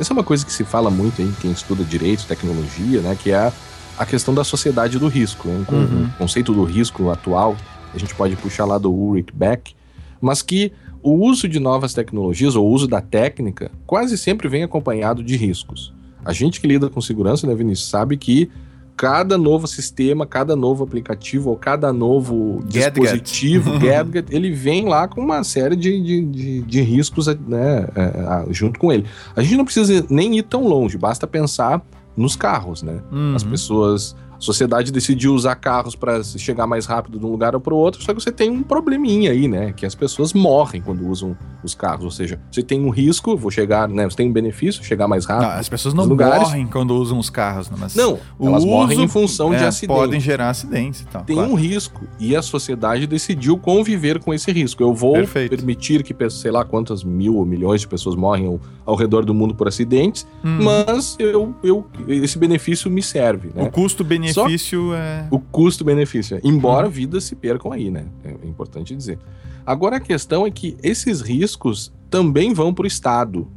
[0.00, 3.30] essa é uma coisa que se fala muito em quem estuda direito, tecnologia, né, que
[3.30, 3.52] é
[3.96, 5.46] a questão da sociedade do risco.
[5.46, 5.64] Né?
[5.70, 6.10] Uhum.
[6.14, 7.56] O conceito do risco atual
[7.98, 9.74] a gente pode puxar lá do Ulrich Beck,
[10.20, 10.72] mas que
[11.02, 15.36] o uso de novas tecnologias ou o uso da técnica quase sempre vem acompanhado de
[15.36, 15.92] riscos.
[16.24, 18.50] A gente que lida com segurança, né, Vinícius, sabe que
[18.96, 23.00] cada novo sistema, cada novo aplicativo ou cada novo gadget.
[23.00, 28.52] dispositivo, gadget, ele vem lá com uma série de, de, de, de riscos né, é,
[28.52, 29.04] junto com ele.
[29.36, 31.80] A gente não precisa nem ir tão longe, basta pensar
[32.16, 33.00] nos carros, né?
[33.12, 33.36] Uhum.
[33.36, 37.60] As pessoas a sociedade decidiu usar carros para chegar mais rápido de um lugar ou
[37.60, 39.72] para o outro, só que você tem um probleminha aí, né?
[39.72, 42.04] Que as pessoas morrem quando usam os carros.
[42.04, 44.04] Ou seja, você tem um risco, vou chegar, né?
[44.04, 45.48] Você tem um benefício, chegar mais rápido.
[45.48, 46.48] Não, as pessoas não lugares.
[46.48, 47.76] morrem quando usam os carros, né?
[47.78, 50.02] mas não, elas uso, morrem em função é, de acidentes.
[50.02, 51.24] Podem gerar acidentes e tal.
[51.24, 51.50] Tem claro.
[51.50, 54.82] um risco e a sociedade decidiu conviver com esse risco.
[54.82, 55.56] Eu vou Perfeito.
[55.56, 59.34] permitir que, sei lá, quantas mil ou milhões de pessoas morrem ao, ao redor do
[59.34, 60.62] mundo por acidentes, hum.
[60.62, 63.50] mas eu, eu, esse benefício me serve.
[63.52, 63.64] Né?
[63.64, 65.26] O custo-benefício custo-benefício é.
[65.30, 66.40] O custo-benefício.
[66.44, 66.92] Embora uhum.
[66.92, 68.06] vidas se percam aí, né?
[68.24, 69.18] É importante dizer.
[69.66, 73.48] Agora a questão é que esses riscos também vão para o Estado.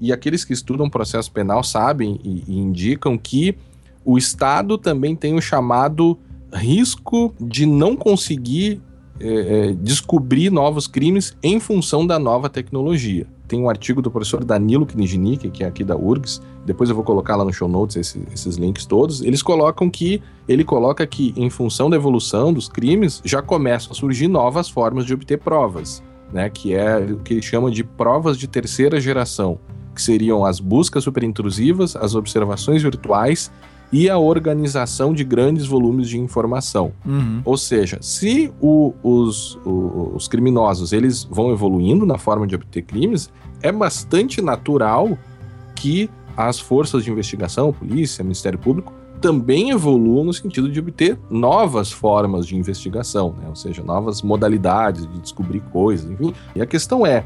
[0.00, 3.56] E aqueles que estudam processo penal sabem e, e indicam que
[4.04, 6.18] o Estado também tem o chamado
[6.52, 8.80] risco de não conseguir
[9.20, 13.26] é, é, descobrir novos crimes em função da nova tecnologia.
[13.52, 17.04] Tem um artigo do professor Danilo Knijnik, que é aqui da URGS, depois eu vou
[17.04, 19.20] colocar lá no show notes esse, esses links todos.
[19.20, 23.94] Eles colocam que, ele coloca que em função da evolução dos crimes, já começam a
[23.94, 28.38] surgir novas formas de obter provas, né, que é o que eles chamam de provas
[28.38, 29.58] de terceira geração,
[29.94, 33.52] que seriam as buscas superintrusivas, as observações virtuais
[33.92, 36.92] e a organização de grandes volumes de informação.
[37.04, 37.42] Uhum.
[37.44, 42.82] Ou seja, se o, os, o, os criminosos eles vão evoluindo na forma de obter
[42.82, 43.30] crimes,
[43.60, 45.16] é bastante natural
[45.76, 51.92] que as forças de investigação, polícia, Ministério Público, também evoluam no sentido de obter novas
[51.92, 53.48] formas de investigação, né?
[53.48, 56.34] ou seja, novas modalidades de descobrir coisas, enfim.
[56.56, 57.24] E a questão é,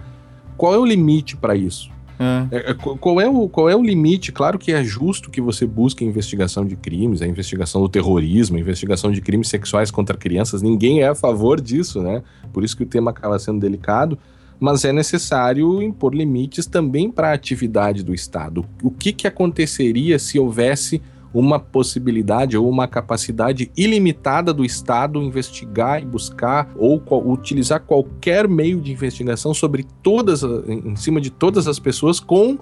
[0.57, 1.91] qual é o limite para isso?
[2.19, 2.71] É.
[2.71, 2.75] é.
[2.75, 4.33] Qual, é o, qual é o limite?
[4.33, 8.57] Claro que é justo que você busque a investigação de crimes, a investigação do terrorismo,
[8.57, 10.62] a investigação de crimes sexuais contra crianças.
[10.62, 12.23] Ninguém é a favor disso, né?
[12.53, 14.19] Por isso que o tema acaba sendo delicado.
[14.59, 18.64] Mas é necessário impor limites também para a atividade do Estado.
[18.83, 21.03] O que, que aconteceria se houvesse
[21.39, 28.80] uma possibilidade ou uma capacidade ilimitada do Estado investigar e buscar ou utilizar qualquer meio
[28.80, 32.59] de investigação sobre todas, em cima de todas as pessoas com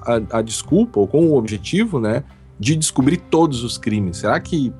[0.00, 2.24] a, a desculpa ou com o objetivo, né,
[2.58, 4.18] de descobrir todos os crimes.
[4.18, 4.72] Será que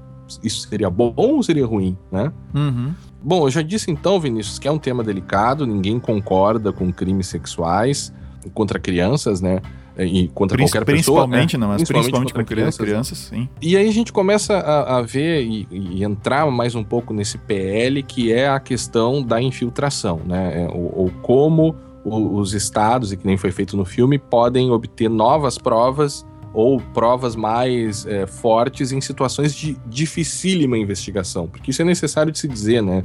[0.43, 2.33] isso seria bom ou seria ruim, né?
[2.55, 2.95] Uhum.
[3.23, 7.27] Bom, eu já disse então, Vinícius, que é um tema delicado, ninguém concorda com crimes
[7.27, 8.13] sexuais
[8.55, 9.61] contra crianças, né?
[9.97, 11.27] E contra qualquer pessoa.
[11.27, 11.61] Principalmente, né?
[11.61, 13.49] não, mas principalmente, principalmente contra crianças, crianças, sim.
[13.63, 17.39] E aí a gente começa a, a ver e, e, entrar mais um pouco nesse
[17.39, 20.69] PL, que é a questão da infiltração, né?
[20.73, 25.57] Ou, ou como os estados, e que nem foi feito no filme, podem obter novas
[25.57, 32.31] provas ou provas mais é, fortes em situações de dificílima investigação, porque isso é necessário
[32.31, 33.05] de se dizer, né?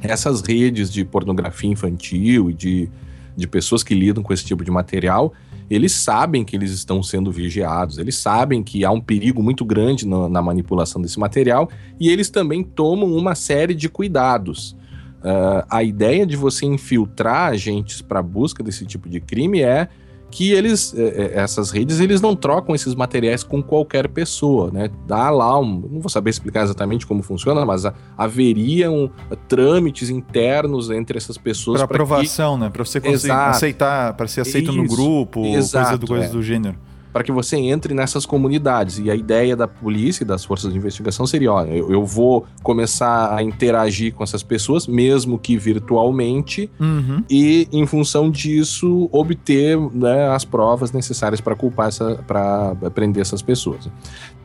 [0.00, 2.88] Essas redes de pornografia infantil e de,
[3.36, 5.32] de pessoas que lidam com esse tipo de material,
[5.70, 10.06] eles sabem que eles estão sendo vigiados, eles sabem que há um perigo muito grande
[10.06, 11.68] na, na manipulação desse material
[12.00, 14.76] e eles também tomam uma série de cuidados.
[15.18, 19.88] Uh, a ideia de você infiltrar agentes para busca desse tipo de crime é
[20.30, 24.90] que eles, é, é, essas redes, eles não trocam esses materiais com qualquer pessoa, né?
[25.06, 27.84] Dá lá, um, não vou saber explicar exatamente como funciona, mas
[28.16, 29.10] haveriam
[29.48, 32.64] trâmites internos entre essas pessoas para aprovação, que...
[32.64, 32.70] né?
[32.70, 33.56] Para você conseguir Exato.
[33.56, 34.76] aceitar, para ser aceito Isso.
[34.76, 36.28] no grupo, Exato, coisa, do, coisa é.
[36.28, 38.98] do gênero para que você entre nessas comunidades.
[38.98, 42.46] E a ideia da polícia e das forças de investigação seria: olha, eu, eu vou
[42.62, 47.22] começar a interagir com essas pessoas, mesmo que virtualmente, uhum.
[47.28, 53.42] e em função disso obter né, as provas necessárias para culpar essa, para prender essas
[53.42, 53.88] pessoas.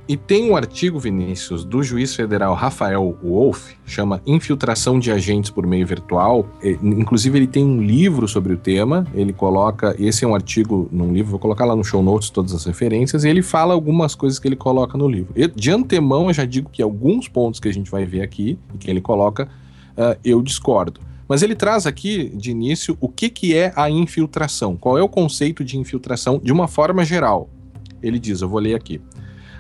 [0.06, 5.66] E tem um artigo, Vinícius, do juiz federal Rafael Wolff, chama Infiltração de Agentes por
[5.66, 6.46] Meio Virtual.
[6.62, 9.08] Inclusive, ele tem um livro sobre o tema.
[9.14, 9.96] Ele coloca.
[9.98, 13.24] Esse é um artigo num livro, vou colocar lá no show notes todas as referências.
[13.24, 15.34] E ele fala algumas coisas que ele coloca no livro.
[15.56, 18.78] De antemão, eu já digo que alguns pontos que a gente vai ver aqui, e
[18.78, 19.48] que ele coloca,
[19.98, 21.00] uh, eu discordo.
[21.30, 24.76] Mas ele traz aqui, de início, o que, que é a infiltração.
[24.76, 27.50] Qual é o conceito de infiltração de uma forma geral?
[28.02, 29.00] Ele diz, eu vou ler aqui.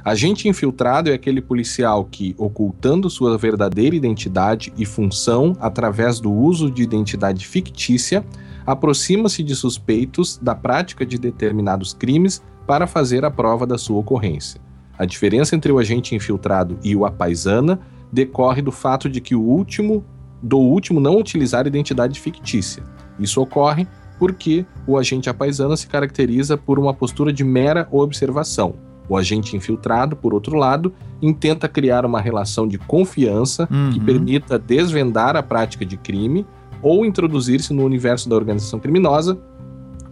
[0.06, 6.70] Agente infiltrado é aquele policial que, ocultando sua verdadeira identidade e função através do uso
[6.70, 8.26] de identidade fictícia,
[8.66, 14.60] aproxima-se de suspeitos da prática de determinados crimes para fazer a prova da sua ocorrência.
[14.98, 17.80] A diferença entre o agente infiltrado e o apaisana
[18.12, 20.04] decorre do fato de que o último
[20.42, 22.84] do último não utilizar identidade fictícia.
[23.18, 23.88] Isso ocorre
[24.20, 28.76] porque o agente apaisana se caracteriza por uma postura de mera observação,
[29.08, 33.92] o agente infiltrado, por outro lado, intenta criar uma relação de confiança uhum.
[33.92, 36.46] que permita desvendar a prática de crime
[36.82, 39.38] ou introduzir-se no universo da organização criminosa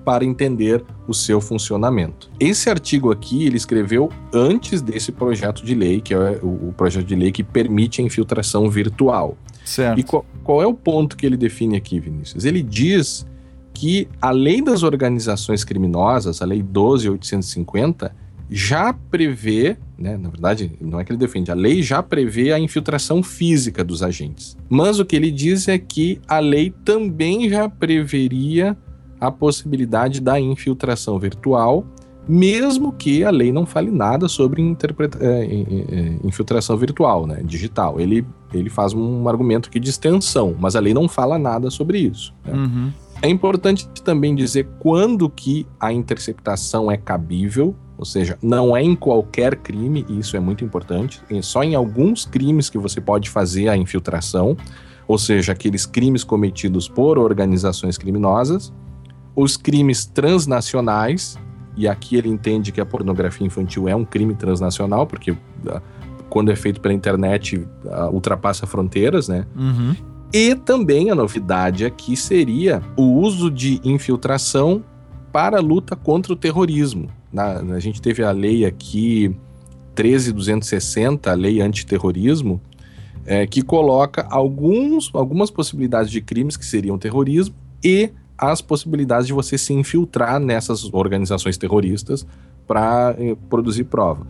[0.06, 2.30] para entender o seu funcionamento.
[2.40, 7.16] Esse artigo aqui ele escreveu antes desse projeto de lei, que é o projeto de
[7.16, 9.38] lei que permite a infiltração virtual.
[9.64, 10.00] Certo.
[10.00, 12.46] E qual, qual é o ponto que ele define aqui, Vinícius?
[12.46, 13.28] Ele diz
[13.74, 18.14] que a lei das organizações criminosas, a lei 12850,
[18.54, 22.60] já prevê, né, na verdade, não é que ele defende, a lei já prevê a
[22.60, 24.58] infiltração física dos agentes.
[24.70, 28.78] Mas o que ele diz é que a lei também já preveria
[29.22, 31.86] a possibilidade da infiltração virtual,
[32.28, 38.02] mesmo que a lei não fale nada sobre é, é, é, infiltração virtual, né, digital.
[38.02, 42.00] Ele, ele faz um argumento aqui de extensão, mas a lei não fala nada sobre
[42.00, 42.34] isso.
[42.44, 42.54] Né?
[42.54, 42.92] Uhum.
[43.22, 48.96] É importante também dizer quando que a interceptação é cabível ou seja, não é em
[48.96, 53.30] qualquer crime, e isso é muito importante, é só em alguns crimes que você pode
[53.30, 54.58] fazer a infiltração,
[55.08, 58.74] ou seja, aqueles crimes cometidos por organizações criminosas,
[59.36, 61.38] os crimes transnacionais,
[61.78, 65.80] e aqui ele entende que a pornografia infantil é um crime transnacional, porque ah,
[66.28, 69.46] quando é feito pela internet uh, ultrapassa fronteiras, né?
[69.56, 69.96] Uhum.
[70.34, 74.84] E também a novidade aqui seria o uso de infiltração
[75.32, 77.10] para a luta contra o terrorismo.
[77.32, 79.36] Na, a gente teve a lei aqui
[79.94, 82.62] 13260, a lei antiterrorismo,
[83.26, 89.34] é, que coloca alguns, algumas possibilidades de crimes que seriam terrorismo e as possibilidades de
[89.34, 92.26] você se infiltrar nessas organizações terroristas
[92.66, 94.26] para eh, produzir prova.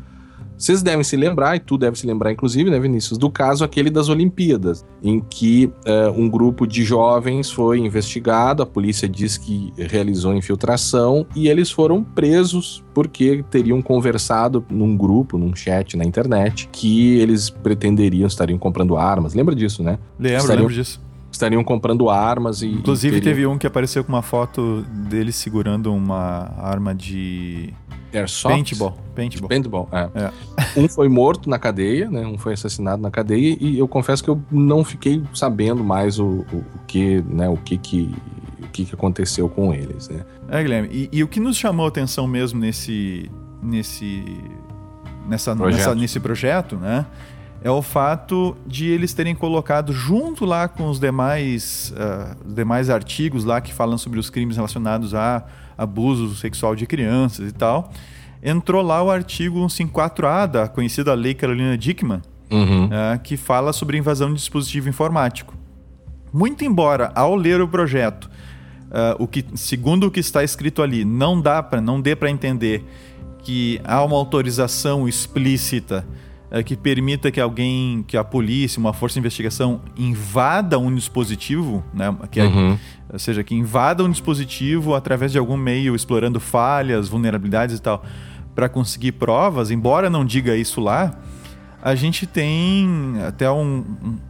[0.62, 3.90] Vocês devem se lembrar, e tu deve se lembrar, inclusive, né, Vinícius, do caso aquele
[3.90, 9.74] das Olimpíadas, em que uh, um grupo de jovens foi investigado, a polícia diz que
[9.76, 16.70] realizou infiltração e eles foram presos porque teriam conversado num grupo, num chat na internet,
[16.72, 19.34] que eles pretenderiam, estariam comprando armas.
[19.34, 19.98] Lembra disso, né?
[20.20, 20.58] Lembro, estariam...
[20.58, 21.02] lembro disso
[21.32, 22.68] estariam comprando armas e.
[22.68, 23.36] Inclusive, e teriam...
[23.36, 27.74] teve um que apareceu com uma foto dele segurando uma arma de
[28.14, 28.56] Airsoft?
[28.56, 28.98] Paintball.
[29.16, 29.50] Paintball.
[29.50, 30.10] Paintball, é.
[30.16, 30.32] é.
[30.80, 32.26] Um foi morto na cadeia, né?
[32.26, 36.46] Um foi assassinado na cadeia e eu confesso que eu não fiquei sabendo mais o,
[36.52, 37.50] o, o que, né?
[37.50, 38.16] O que que
[38.62, 40.24] o que, que aconteceu com eles, né?
[40.48, 40.90] É, Guilherme.
[40.92, 43.30] E, e o que nos chamou a atenção mesmo nesse
[43.62, 44.24] nesse
[45.28, 45.78] nessa, projeto.
[45.78, 47.06] nessa nesse projeto, né?
[47.64, 53.44] é o fato de eles terem colocado junto lá com os demais, uh, demais artigos
[53.44, 55.44] lá que falam sobre os crimes relacionados a
[55.82, 57.92] abuso sexual de crianças e tal,
[58.44, 62.22] entrou lá o artigo 154A da conhecida Lei Carolina Dickman,
[62.52, 62.86] uhum.
[62.86, 65.56] uh, que fala sobre invasão de dispositivo informático.
[66.32, 71.04] Muito embora, ao ler o projeto, uh, o que, segundo o que está escrito ali,
[71.04, 72.86] não dá para, não dê para entender
[73.44, 76.06] que há uma autorização explícita
[76.52, 81.84] uh, que permita que alguém, que a polícia, uma força de investigação invada um dispositivo,
[81.94, 82.78] né, que é, uhum.
[83.12, 88.04] ou seja, que invada um dispositivo através de algum meio, explorando falhas, vulnerabilidades e tal,
[88.54, 91.18] para conseguir provas, embora não diga isso lá,
[91.82, 93.84] a gente tem até um,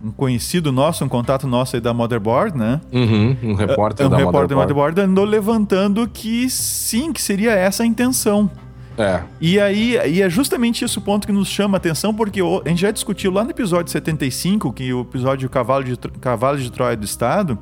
[0.04, 2.80] um, conhecido nosso, um contato nosso aí da Motherboard, né?
[2.94, 4.74] Uhum, um repórter uh, um da repórter Motherboard.
[4.74, 8.50] Motherboard andou levantando que sim, que seria essa a intenção.
[9.02, 9.24] É.
[9.40, 12.70] E aí e é justamente esse o ponto que nos chama a atenção, porque a
[12.70, 16.72] gente já discutiu lá no episódio 75, que é o episódio Cavalo de, Cavalo de
[16.72, 17.58] Troia do Estado,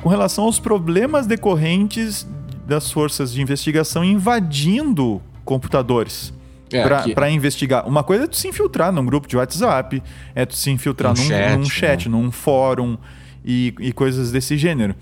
[0.00, 2.26] com relação aos problemas decorrentes
[2.66, 6.32] das forças de investigação invadindo computadores
[6.72, 7.86] é, para investigar.
[7.86, 10.02] Uma coisa é tu se infiltrar num grupo de WhatsApp,
[10.34, 12.16] é tu se infiltrar um num, chat, num, chat né?
[12.16, 12.96] num fórum
[13.44, 14.94] e, e coisas desse gênero.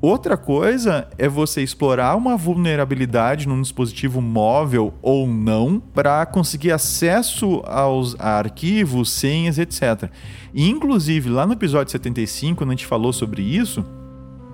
[0.00, 7.62] Outra coisa é você explorar uma vulnerabilidade num dispositivo móvel ou não para conseguir acesso
[7.64, 10.10] aos arquivos, senhas, etc.
[10.52, 13.84] E, inclusive, lá no episódio 75, quando a gente falou sobre isso,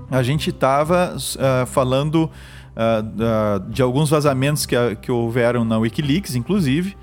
[0.08, 2.30] a gente estava uh, ah, falando
[2.76, 6.96] uh, de alguns vazamentos que, que houveram na Wikileaks, inclusive,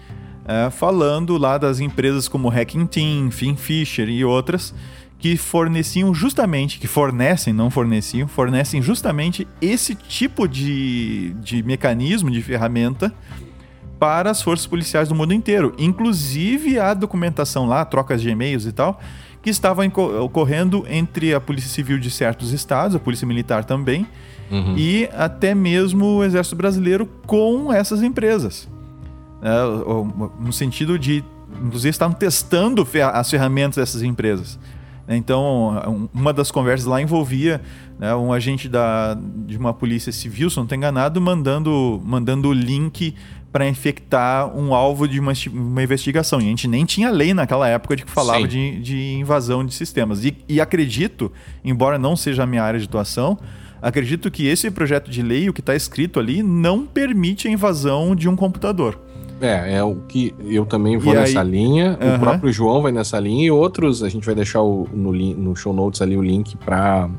[0.46, 4.74] uh, falando lá das empresas como Hacking Team, Finfisher e outras
[5.20, 12.42] que forneciam justamente, que fornecem, não forneciam, fornecem justamente esse tipo de, de mecanismo, de
[12.42, 13.14] ferramenta
[14.00, 15.76] para as forças policiais do mundo inteiro.
[15.78, 18.98] Inclusive a documentação lá, trocas de e-mails e tal,
[19.42, 19.86] que estavam
[20.24, 24.08] ocorrendo entre a Polícia Civil de certos estados, a Polícia Militar também,
[24.50, 24.76] uhum.
[24.78, 28.70] e até mesmo o Exército Brasileiro com essas empresas.
[29.42, 29.50] É,
[30.40, 31.24] no sentido de,
[31.62, 34.58] inclusive, estavam testando as ferramentas dessas empresas.
[35.16, 37.60] Então, uma das conversas lá envolvia
[37.98, 42.54] né, um agente da, de uma polícia civil, se não estou enganado, mandando, mandando o
[42.54, 43.16] link
[43.52, 46.40] para infectar um alvo de uma, uma, investigação.
[46.40, 49.74] E a gente nem tinha lei naquela época de que falava de, de, invasão de
[49.74, 50.24] sistemas.
[50.24, 51.32] E, e acredito,
[51.66, 53.40] embora não seja a minha área de atuação,
[53.82, 58.16] acredito que esse projeto de lei, o que está escrito ali, não permite a invasão
[58.16, 59.00] de um computador.
[59.42, 61.98] É, é o que eu também vou e nessa aí, linha.
[62.16, 65.56] O próprio João vai nessa linha e outros, a gente vai deixar o, no, no
[65.56, 67.10] show notes ali o link para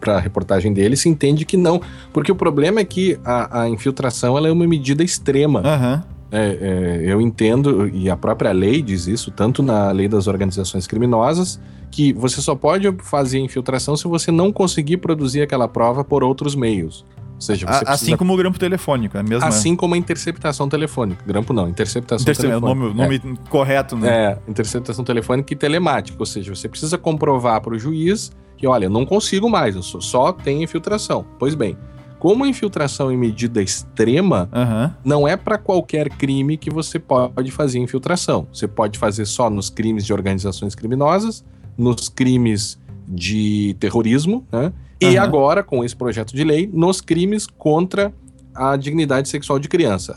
[0.00, 1.80] para a reportagem dele, se entende que não.
[2.10, 5.60] Porque o problema é que a, a infiltração ela é uma medida extrema.
[5.60, 6.02] Uhum.
[6.32, 6.58] É,
[7.02, 11.60] é, eu entendo, e a própria lei diz isso, tanto na lei das organizações criminosas,
[11.90, 16.54] que você só pode fazer infiltração se você não conseguir produzir aquela prova por outros
[16.54, 17.04] meios.
[17.40, 18.16] Ou seja, você Assim precisa...
[18.18, 19.46] como o grampo telefônico, é mesmo?
[19.46, 21.24] Assim como a interceptação telefônica.
[21.26, 22.42] Grampo não, interceptação Interce...
[22.42, 22.70] telefônica.
[22.70, 23.48] O nome, nome é.
[23.48, 24.08] correto, né?
[24.08, 26.18] É, interceptação telefônica e telemática.
[26.20, 29.82] Ou seja, você precisa comprovar para o juiz que, olha, eu não consigo mais, eu
[29.82, 31.24] só tenho infiltração.
[31.38, 31.78] Pois bem,
[32.18, 34.92] como a infiltração em medida extrema, uhum.
[35.02, 38.46] não é para qualquer crime que você pode fazer infiltração.
[38.52, 41.42] Você pode fazer só nos crimes de organizações criminosas,
[41.78, 42.78] nos crimes
[43.08, 44.70] de terrorismo, né?
[45.00, 45.22] E uhum.
[45.22, 48.12] agora, com esse projeto de lei, nos crimes contra
[48.54, 50.14] a dignidade sexual de criança,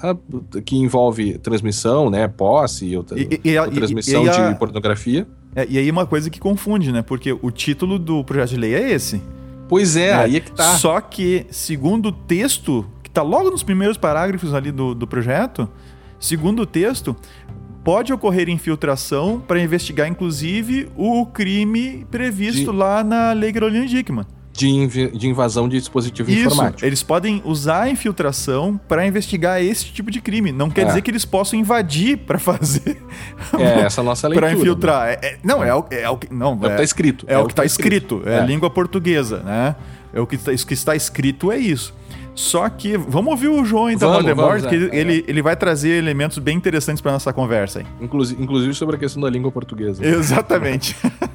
[0.66, 5.28] que envolve transmissão, né, posse e, outra, e, e, a, transmissão e, a, de pornografia.
[5.56, 7.02] É, e aí uma coisa que confunde, né?
[7.02, 9.22] Porque o título do projeto de lei é esse.
[9.70, 10.76] Pois é, é, aí é que tá.
[10.78, 15.70] Só que, segundo o texto, que tá logo nos primeiros parágrafos ali do, do projeto,
[16.20, 17.16] segundo o texto,
[17.84, 22.78] pode ocorrer infiltração para investigar, inclusive, o crime previsto de...
[22.78, 26.86] lá na Lei Carolina Dickman de, inv de invasão de dispositivo Isso, informático.
[26.86, 30.51] Eles podem usar a infiltração para investigar esse tipo de crime.
[30.51, 30.86] Não quer é.
[30.86, 33.01] dizer que eles possam invadir para fazer.
[33.58, 34.47] É essa a nossa leitura.
[34.47, 35.08] Para infiltrar.
[35.08, 35.18] Né?
[35.22, 36.32] É, não, é, o, é o que.
[36.32, 37.26] Não, é, o que está escrito.
[37.28, 38.18] É, o que está escrito.
[38.18, 38.30] escrito.
[38.30, 39.76] É, é língua portuguesa, né?
[40.14, 41.93] É o que, tá, o que está escrito é isso.
[42.36, 46.38] Só que, vamos ouvir o João então, Voldemort, que é, ele, ele vai trazer elementos
[46.39, 47.84] bem interessantes para nossa conversa.
[48.01, 50.06] Inclusive, inclusive sobre a questão da língua portuguesa.
[50.06, 50.95] Exatamente.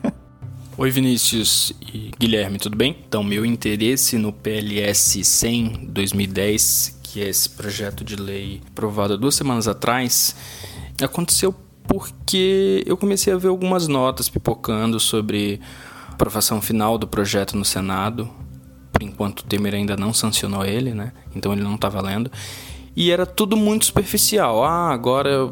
[0.80, 2.96] Oi Vinícius e Guilherme, tudo bem?
[3.08, 9.34] Então, meu interesse no PLS 100 2010, que é esse projeto de lei aprovado duas
[9.34, 10.36] semanas atrás,
[11.02, 11.52] aconteceu
[11.82, 15.60] porque eu comecei a ver algumas notas pipocando sobre
[16.10, 18.30] a aprovação final do projeto no Senado.
[18.92, 21.12] Por enquanto, o Temer ainda não sancionou ele, né?
[21.34, 22.30] Então ele não está valendo.
[22.98, 24.64] E era tudo muito superficial.
[24.64, 25.48] Ah, agora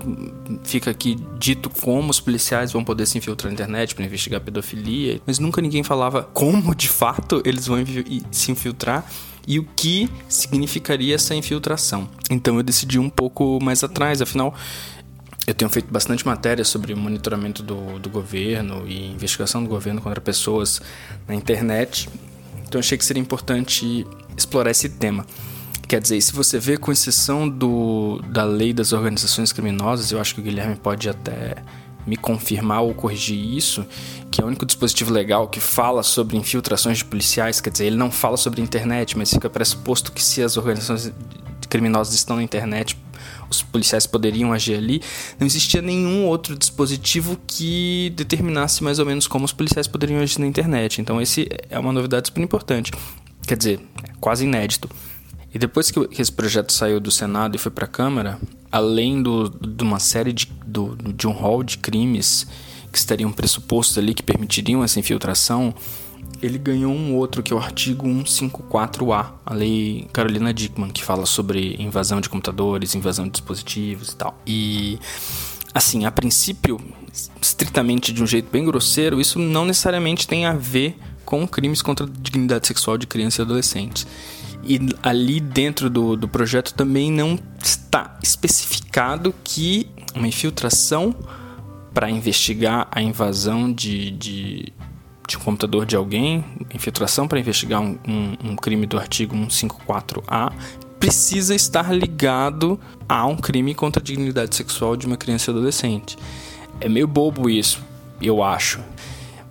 [0.65, 5.21] fica aqui dito como os policiais vão poder se infiltrar na internet para investigar pedofilia,
[5.25, 7.79] mas nunca ninguém falava como de fato eles vão
[8.33, 9.09] se infiltrar
[9.47, 12.09] e o que significaria essa infiltração.
[12.29, 14.53] Então eu decidi um pouco mais atrás, afinal
[15.47, 20.21] eu tenho feito bastante matéria sobre monitoramento do, do governo e investigação do governo contra
[20.21, 20.83] pessoas
[21.29, 22.09] na internet,
[22.67, 24.05] então achei que seria importante
[24.37, 25.25] explorar esse tema.
[25.89, 30.35] Quer dizer, se você vê, com exceção do, da lei das organizações criminosas, eu acho
[30.35, 31.57] que o Guilherme pode até
[32.05, 33.85] me confirmar ou corrigir isso,
[34.31, 37.97] que é o único dispositivo legal que fala sobre infiltrações de policiais, quer dizer, ele
[37.97, 41.13] não fala sobre internet, mas fica pressuposto que se as organizações
[41.69, 42.97] criminosas estão na internet,
[43.51, 45.03] os policiais poderiam agir ali,
[45.39, 50.41] não existia nenhum outro dispositivo que determinasse mais ou menos como os policiais poderiam agir
[50.41, 51.01] na internet.
[51.01, 52.93] Então, esse é uma novidade super importante.
[53.47, 54.89] Quer dizer, é quase inédito.
[55.57, 58.39] E depois que esse projeto saiu do Senado e foi para a Câmara,
[58.71, 62.47] além do, de uma série de, do, de um rol de crimes
[62.93, 65.75] que estariam pressupostos ali que permitiriam essa infiltração,
[66.43, 71.25] ele ganhou um outro que é o artigo 154A, a lei Carolina Dickman, que fala
[71.25, 74.39] sobre invasão de computadores, invasão de dispositivos e tal.
[74.47, 74.99] E
[75.73, 76.79] assim, a princípio,
[77.41, 82.05] estritamente de um jeito bem grosseiro, isso não necessariamente tem a ver com crimes contra
[82.05, 84.07] a dignidade sexual de crianças e adolescentes.
[84.67, 91.15] E ali dentro do, do projeto também não está especificado que uma infiltração
[91.95, 94.73] para investigar a invasão de, de
[95.27, 100.53] de um computador de alguém, infiltração para investigar um, um, um crime do artigo 154A,
[101.01, 106.17] precisa estar ligado a um crime contra a dignidade sexual de uma criança e adolescente.
[106.81, 107.83] É meio bobo isso,
[108.21, 108.81] eu acho,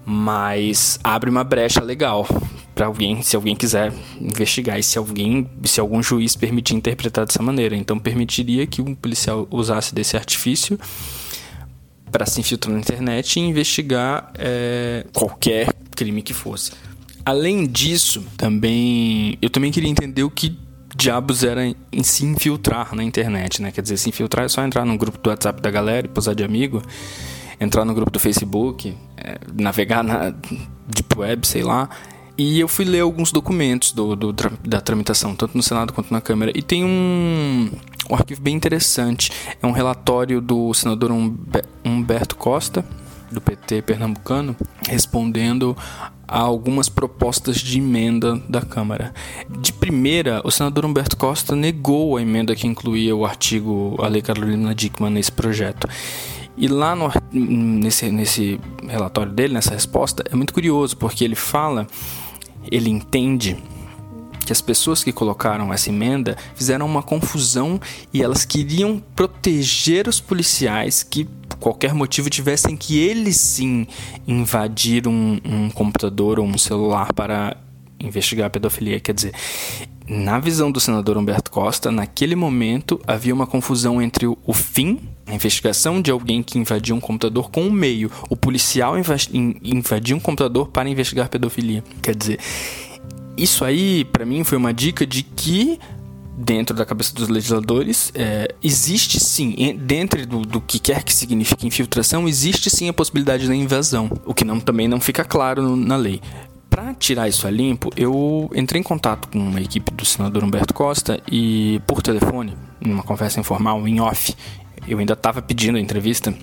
[0.05, 2.27] mas abre uma brecha legal
[2.75, 7.41] para alguém, se alguém quiser investigar e se alguém, se algum juiz permitir interpretar dessa
[7.41, 7.75] maneira.
[7.75, 10.77] Então permitiria que um policial usasse desse artifício
[12.11, 16.71] para se infiltrar na internet e investigar é, qualquer crime que fosse.
[17.25, 20.57] Além disso, também eu também queria entender o que
[20.95, 23.71] diabos era em se infiltrar na internet, né?
[23.71, 26.35] Quer dizer, se infiltrar é só entrar no grupo do WhatsApp da galera e posar
[26.35, 26.81] de amigo,
[27.59, 31.89] entrar no grupo do Facebook, é, navegar na Deep Web, sei lá.
[32.37, 36.19] E eu fui ler alguns documentos do, do, da tramitação, tanto no Senado quanto na
[36.19, 36.51] Câmara.
[36.53, 37.71] E tem um,
[38.09, 39.31] um arquivo bem interessante.
[39.61, 41.11] É um relatório do senador
[41.83, 42.85] Humberto Costa,
[43.31, 44.55] do PT pernambucano,
[44.87, 45.77] respondendo
[46.27, 49.13] a algumas propostas de emenda da Câmara.
[49.61, 54.21] De primeira, o senador Humberto Costa negou a emenda que incluía o artigo, a Lei
[54.21, 55.87] Carolina Dickmann, nesse projeto.
[56.57, 61.85] E lá no, nesse, nesse relatório dele, nessa resposta, é muito curioso, porque ele fala,
[62.71, 63.57] ele entende
[64.45, 67.81] que as pessoas que colocaram essa emenda fizeram uma confusão
[68.13, 73.87] e elas queriam proteger os policiais que por qualquer motivo tivessem que eles sim
[74.27, 77.57] invadir um, um computador ou um celular para
[77.99, 78.99] investigar a pedofilia.
[78.99, 79.33] Quer dizer,
[80.07, 85.33] na visão do senador Humberto Costa, naquele momento havia uma confusão entre o fim, a
[85.33, 90.67] investigação de alguém que invadia um computador, com o meio, o policial invadir um computador
[90.67, 91.83] para investigar pedofilia.
[92.01, 92.39] Quer dizer,
[93.35, 95.79] isso aí, para mim, foi uma dica de que
[96.37, 101.65] dentro da cabeça dos legisladores, é, existe sim, dentro do, do, que quer que signifique
[101.65, 105.95] infiltração, existe sim a possibilidade da invasão, o que não, também não fica claro na
[105.95, 106.21] lei.
[106.69, 110.73] Para tirar isso a limpo, eu entrei em contato com uma equipe do senador Humberto
[110.73, 114.35] Costa e, por telefone, numa conversa informal, em off,
[114.87, 116.33] eu ainda estava pedindo a entrevista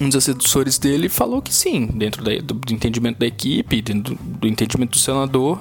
[0.00, 4.14] um dos assessores dele falou que sim, dentro da, do, do, entendimento da equipe, dentro
[4.14, 5.60] do, do entendimento do senador,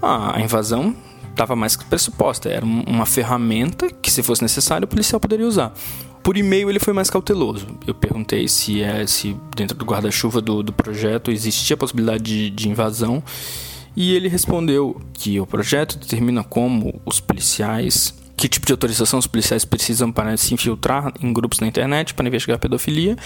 [0.00, 0.96] a invasão
[1.30, 5.72] estava mais que pressuposta, era uma ferramenta que, se fosse necessário, o policial poderia usar.
[6.22, 7.66] Por e-mail ele foi mais cauteloso.
[7.86, 12.50] Eu perguntei se é se dentro do guarda-chuva do, do projeto existia a possibilidade de,
[12.50, 13.22] de invasão
[13.96, 19.26] e ele respondeu que o projeto determina como os policiais que tipo de autorização os
[19.28, 23.16] policiais precisam para se infiltrar em grupos na internet para investigar pedofilia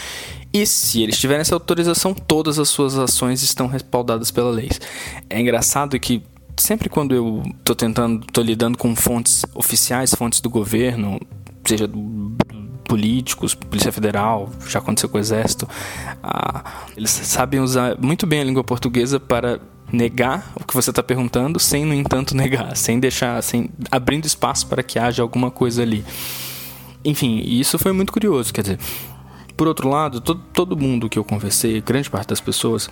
[0.52, 4.68] e se eles tiverem essa autorização, todas as suas ações estão respaldadas pela lei.
[5.30, 6.22] É engraçado que
[6.54, 11.18] sempre quando eu tô tentando, tô lidando com fontes oficiais, fontes do governo,
[11.64, 11.88] seja
[12.84, 15.66] políticos, Polícia Federal, já aconteceu com o Exército,
[16.22, 16.62] ah,
[16.94, 19.60] eles sabem usar muito bem a língua portuguesa para
[19.92, 24.66] negar o que você está perguntando, sem no entanto negar, sem deixar, sem abrindo espaço
[24.66, 26.04] para que haja alguma coisa ali.
[27.04, 28.78] Enfim, isso foi muito curioso, quer dizer,
[29.56, 32.90] por outro lado, todo, todo mundo que eu conversei, grande parte das pessoas,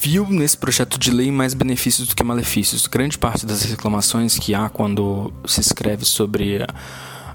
[0.00, 2.86] viu nesse projeto de lei mais benefícios do que malefícios.
[2.86, 6.66] Grande parte das reclamações que há quando se escreve sobre a,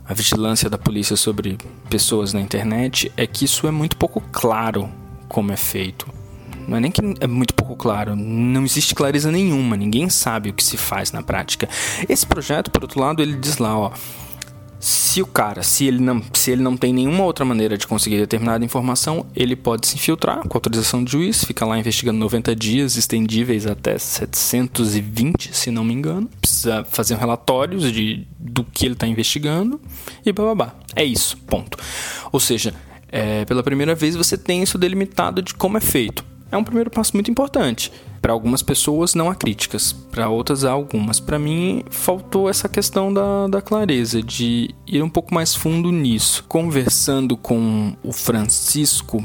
[0.07, 1.57] a vigilância da polícia sobre
[1.89, 4.87] pessoas na internet é que isso é muito pouco claro
[5.27, 6.18] como é feito.
[6.69, 10.53] Não é nem que é muito pouco claro, não existe clareza nenhuma, ninguém sabe o
[10.53, 11.67] que se faz na prática.
[12.07, 13.91] Esse projeto, por outro lado, ele diz lá, ó,
[14.79, 18.17] se o cara, se ele não, se ele não tem nenhuma outra maneira de conseguir
[18.17, 22.95] determinada informação, ele pode se infiltrar com autorização do juiz, fica lá investigando 90 dias,
[22.95, 26.29] estendíveis até 720, se não me engano.
[26.39, 29.81] Precisa fazer relatórios de, do que ele está investigando
[30.23, 30.75] e bababá.
[30.95, 31.79] É isso, ponto.
[32.31, 32.75] Ou seja,
[33.11, 36.89] é, pela primeira vez você tem isso delimitado de como é feito é um primeiro
[36.89, 37.91] passo muito importante.
[38.21, 41.19] Para algumas pessoas não há críticas, para outras há algumas.
[41.19, 46.43] Para mim, faltou essa questão da, da clareza, de ir um pouco mais fundo nisso.
[46.47, 49.23] Conversando com o Francisco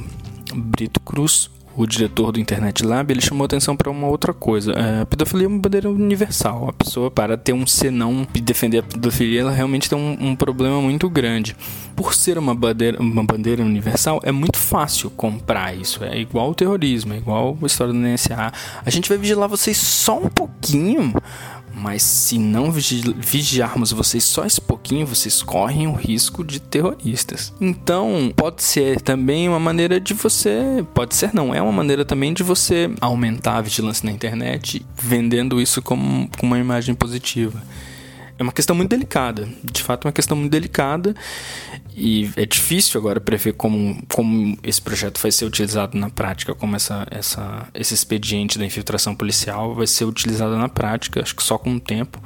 [0.54, 4.72] Brito Cruz, o diretor do Internet Lab, ele chamou atenção para uma outra coisa.
[4.72, 6.68] É, a pedofilia é uma bandeira universal.
[6.68, 10.36] A pessoa, para ter um senão e defender a pedofilia, ela realmente tem um, um,
[10.36, 11.56] problema muito grande.
[11.96, 16.04] Por ser uma bandeira, uma bandeira universal, é muito fácil comprar isso.
[16.04, 18.52] É igual o terrorismo, é igual a história do NSA.
[18.84, 21.12] A gente vai vigilar vocês só um pouquinho
[21.74, 27.52] mas se não vigiarmos vocês só esse pouquinho, vocês correm o risco de terroristas.
[27.60, 30.84] Então, pode ser também uma maneira de você.
[30.94, 35.60] Pode ser, não, é uma maneira também de você aumentar a vigilância na internet, vendendo
[35.60, 37.62] isso como, como uma imagem positiva.
[38.38, 41.14] É uma questão muito delicada, de fato, é uma questão muito delicada
[41.96, 46.74] e é difícil agora prever como, como esse projeto vai ser utilizado na prática, como
[46.74, 51.56] essa, essa, esse expediente da infiltração policial vai ser utilizado na prática, acho que só
[51.56, 52.20] com o tempo.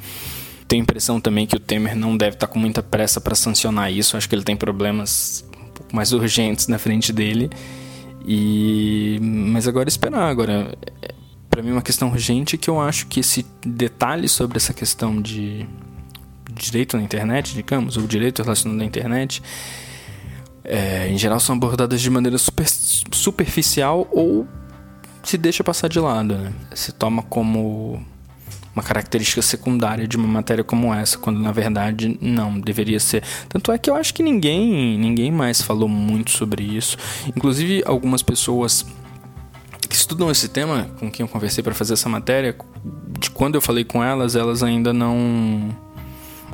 [0.67, 3.93] Tenho a impressão também que o Temer não deve estar com muita pressa para sancionar
[3.93, 7.51] isso, acho que ele tem problemas um pouco mais urgentes na frente dele.
[8.27, 11.15] E mas agora esperar, agora é,
[11.51, 15.21] para mim é uma questão urgente que eu acho que esse detalhe sobre essa questão
[15.21, 15.67] de
[16.59, 19.43] direito na internet, digamos, ou direito relacionado à internet,
[20.65, 24.47] é, em geral são abordadas de maneira super, superficial ou
[25.23, 26.53] se deixa passar de lado, né?
[26.75, 28.05] Se toma como
[28.75, 33.23] uma característica secundária de uma matéria como essa, quando na verdade não deveria ser.
[33.49, 36.97] Tanto é que eu acho que ninguém, ninguém mais falou muito sobre isso.
[37.27, 38.87] Inclusive algumas pessoas
[39.89, 42.57] que estudam esse tema, com quem eu conversei para fazer essa matéria,
[43.19, 45.75] de quando eu falei com elas, elas ainda não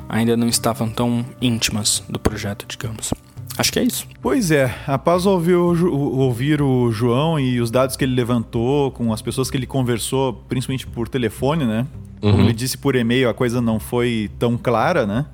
[0.09, 3.13] ainda não estavam tão íntimas do projeto, digamos.
[3.57, 4.07] Acho que é isso.
[4.21, 9.13] Pois é, após ouvir o, ouvir o João e os dados que ele levantou, com
[9.13, 11.87] as pessoas que ele conversou, principalmente por telefone, né?
[12.21, 12.31] Uhum.
[12.31, 15.25] Como ele disse por e-mail, a coisa não foi tão clara, né?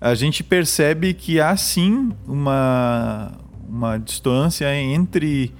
[0.00, 3.32] A gente percebe que há sim uma,
[3.68, 5.52] uma distância entre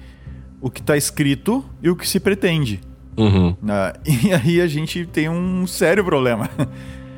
[0.59, 2.81] o que está escrito e o que se pretende.
[3.15, 3.55] Uhum.
[3.67, 6.49] Ah, e aí a gente tem um sério problema.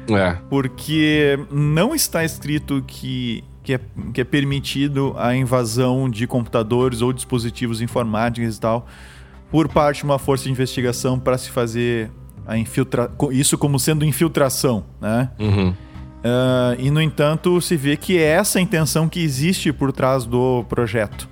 [0.09, 0.37] É.
[0.49, 3.79] Porque não está escrito que, que, é,
[4.13, 8.87] que é permitido a invasão de computadores ou dispositivos informáticos e tal
[9.51, 12.11] por parte de uma força de investigação para se fazer
[12.45, 15.29] a infiltra isso como sendo infiltração, né?
[15.39, 15.69] Uhum.
[15.69, 20.25] Uh, e no entanto se vê que é essa a intenção que existe por trás
[20.25, 21.29] do projeto.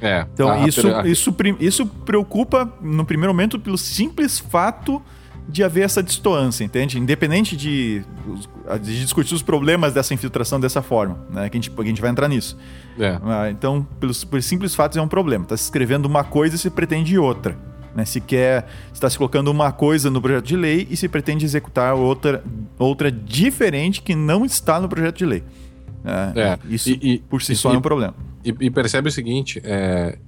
[0.00, 0.26] É.
[0.32, 5.00] Então ah, isso, isso, isso preocupa no primeiro momento pelo simples fato
[5.52, 6.98] de haver essa distância, entende?
[6.98, 8.02] Independente de,
[8.80, 11.48] de discutir os problemas dessa infiltração dessa forma, né?
[11.50, 12.56] Que a gente, a gente vai entrar nisso.
[12.98, 13.18] É.
[13.22, 15.44] Ah, então, pelos, por simples fatos, é um problema.
[15.44, 17.56] Está se escrevendo uma coisa e se pretende outra.
[17.94, 18.04] Né?
[18.06, 21.94] Se quer, está se colocando uma coisa no projeto de lei e se pretende executar
[21.94, 22.42] outra,
[22.78, 25.44] outra diferente que não está no projeto de lei.
[26.04, 26.58] É, é.
[26.68, 28.14] Isso e, e, por si e, só é um problema.
[28.44, 30.18] E, percebe o seguinte: é,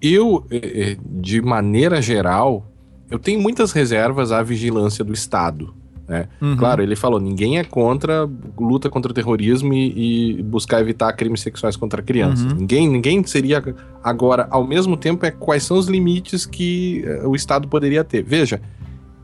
[0.00, 2.70] eu, é, é, de maneira geral,
[3.10, 5.74] eu tenho muitas reservas à vigilância do Estado.
[6.08, 6.28] Né?
[6.40, 6.56] Uhum.
[6.56, 8.28] Claro, ele falou: ninguém é contra
[8.58, 12.52] luta contra o terrorismo e, e buscar evitar crimes sexuais contra crianças.
[12.52, 12.58] Uhum.
[12.58, 13.62] Ninguém, ninguém seria.
[14.02, 18.22] Agora, ao mesmo tempo, é quais são os limites que uh, o Estado poderia ter.
[18.22, 18.60] Veja,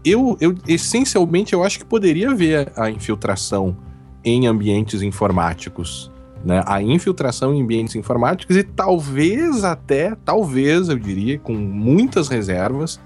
[0.05, 3.77] eu, eu essencialmente eu acho que poderia haver a infiltração
[4.25, 6.11] em ambientes informáticos.
[6.45, 12.99] Né, a infiltração em ambientes informáticos e talvez até, talvez eu diria, com muitas reservas,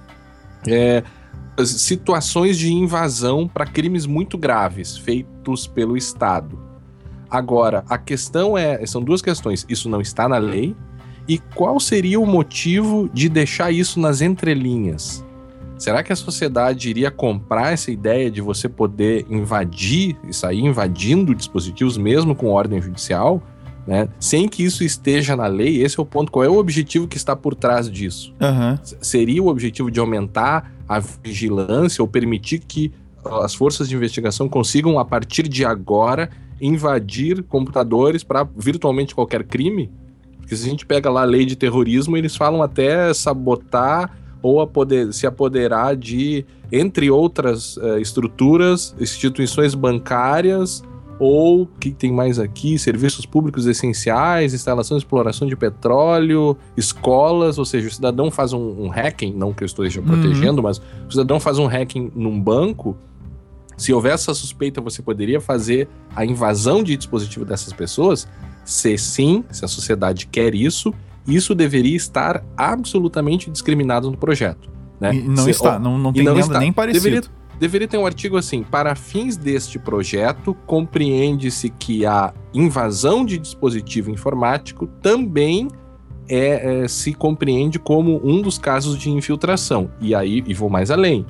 [0.67, 1.03] é,
[1.65, 6.59] situações de invasão para crimes muito graves feitos pelo Estado.
[7.31, 9.65] Agora, a questão é: são duas questões.
[9.69, 10.75] Isso não está na lei.
[11.29, 15.25] E qual seria o motivo de deixar isso nas entrelinhas?
[15.77, 21.35] Será que a sociedade iria comprar essa ideia de você poder invadir e sair invadindo
[21.35, 23.43] dispositivos mesmo com ordem judicial?
[23.87, 24.09] Né?
[24.19, 26.33] Sem que isso esteja na lei, esse é o ponto.
[26.33, 28.35] Qual é o objetivo que está por trás disso?
[28.41, 28.79] Uhum.
[29.01, 32.93] Seria o objetivo de aumentar a vigilância ou permitir que
[33.25, 36.31] as forças de investigação consigam, a partir de agora,
[36.61, 39.91] invadir computadores para virtualmente qualquer crime.
[40.39, 44.61] Porque se a gente pega lá a lei de terrorismo, eles falam até sabotar ou
[44.61, 50.85] apoder, se apoderar de, entre outras uh, estruturas, instituições bancárias
[51.19, 57.65] ou que tem mais aqui, serviços públicos essenciais, instalação e exploração de petróleo, escolas, ou
[57.65, 60.07] seja, o cidadão faz um, um hacking, não que eu esteja uhum.
[60.07, 62.97] protegendo, mas o cidadão faz um hacking num banco,
[63.77, 68.27] se houver essa suspeita, você poderia fazer a invasão de dispositivo dessas pessoas?
[68.65, 70.95] Se sim, se a sociedade quer isso,
[71.27, 74.71] isso deveria estar absolutamente discriminado no projeto.
[74.99, 75.13] Né?
[75.13, 76.59] Não se, está, não, não tem não nada está.
[76.59, 77.05] nem parecido.
[77.05, 83.39] Deveria, deveria ter um artigo assim: para fins deste projeto, compreende-se que a invasão de
[83.39, 85.69] dispositivo informático também
[86.29, 89.91] é, é, se compreende como um dos casos de infiltração.
[90.01, 91.25] E aí, e vou mais além,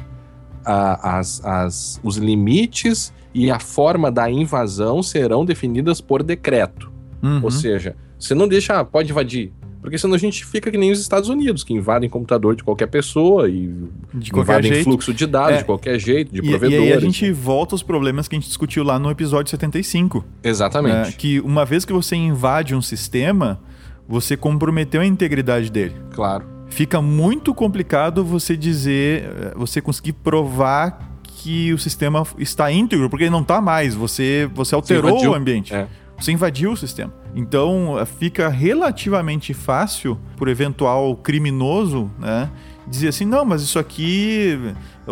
[0.64, 6.90] a, as, as, os limites e a forma da invasão serão definidas por decreto.
[7.22, 7.40] Uhum.
[7.42, 9.52] Ou seja, você não deixa, ah, pode invadir,
[9.86, 12.88] porque senão a gente fica que nem os Estados Unidos, que invadem computador de qualquer
[12.88, 13.72] pessoa e
[14.12, 14.82] de invadem jeito.
[14.82, 15.58] fluxo de dados é.
[15.58, 16.88] de qualquer jeito, de e, provedores.
[16.88, 20.24] E aí a gente volta aos problemas que a gente discutiu lá no episódio 75.
[20.42, 21.10] Exatamente.
[21.10, 23.60] É, que uma vez que você invade um sistema,
[24.08, 25.94] você comprometeu a integridade dele.
[26.12, 26.44] Claro.
[26.66, 33.22] Fica muito complicado você dizer, eh, você conseguir provar que o sistema está íntegro, porque
[33.22, 33.94] ele não está mais.
[33.94, 35.72] Você, você alterou o ambiente.
[35.72, 35.86] É.
[36.18, 37.12] Você invadiu o sistema.
[37.34, 42.50] Então fica relativamente fácil para o eventual criminoso, né?
[42.88, 44.56] Dizer assim, não, mas isso aqui,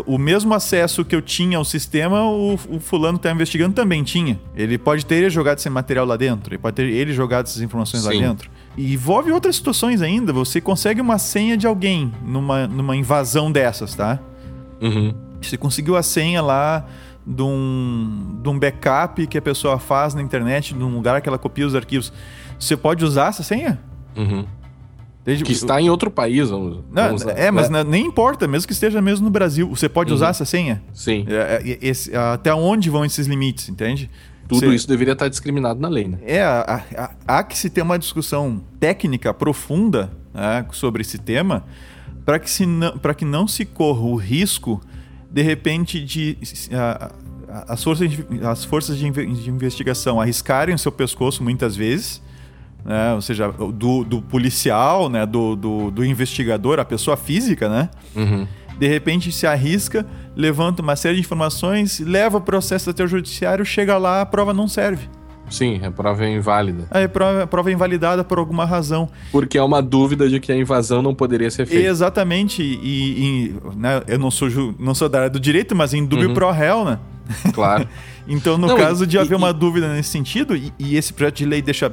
[0.07, 4.40] o mesmo acesso que eu tinha ao sistema, o, o fulano está investigando também tinha.
[4.55, 8.05] Ele pode ter jogado esse material lá dentro, ele pode ter ele jogado essas informações
[8.05, 8.14] Sim.
[8.14, 8.48] lá dentro.
[8.76, 10.32] E envolve outras situações ainda.
[10.32, 14.20] Você consegue uma senha de alguém numa, numa invasão dessas, tá?
[14.80, 15.12] Uhum.
[15.42, 16.86] Você conseguiu a senha lá
[17.27, 21.39] de um, de um backup que a pessoa faz na internet, num lugar que ela
[21.39, 22.12] copia os arquivos.
[22.59, 23.81] Você pode usar essa senha?
[24.16, 24.45] Uhum.
[25.25, 25.43] Desde...
[25.43, 27.83] Que está em outro país, vamos, não, vamos É, mas é.
[27.83, 29.68] nem importa, mesmo que esteja mesmo no Brasil.
[29.70, 30.16] Você pode uhum.
[30.16, 30.83] usar essa senha?
[30.93, 31.25] Sim.
[31.27, 34.11] É, é, esse, até onde vão esses limites, entende?
[34.47, 34.75] Tudo Você...
[34.75, 36.18] isso deveria estar discriminado na lei, né?
[36.22, 36.45] É,
[37.27, 41.64] há que se ter uma discussão técnica profunda né, sobre esse tema
[42.27, 44.83] para que, se não, que não se corra o risco
[45.35, 46.39] de repente, de,
[47.66, 52.22] as, forças de, as forças de, de, investigação arriscarem o seu pescoço muitas vezes,
[52.85, 53.12] né?
[53.14, 55.26] ou seja, do, do policial, né?
[55.26, 57.91] Do, do, do, investigador, a pessoa física, né?
[58.14, 58.47] Uhum.
[58.78, 60.07] De repente se arrisca,
[60.37, 64.55] levanta uma série de informações, leva o processo até o judiciário, chega lá, a prova
[64.55, 65.09] não serve.
[65.51, 66.86] Sim, a prova é inválida.
[66.90, 69.09] A prova, a prova é invalidada por alguma razão.
[69.30, 71.88] Porque há uma dúvida de que a invasão não poderia ser feita.
[71.88, 72.62] Exatamente.
[72.62, 76.28] E, e né, eu não sou, não sou da área do direito, mas em dúvida
[76.28, 76.34] uhum.
[76.34, 76.99] pro réu, né?
[77.53, 77.86] Claro.
[78.26, 81.12] então, no não, caso e, de haver e, uma dúvida nesse sentido, e, e, esse
[81.12, 81.92] projeto de lei deixa,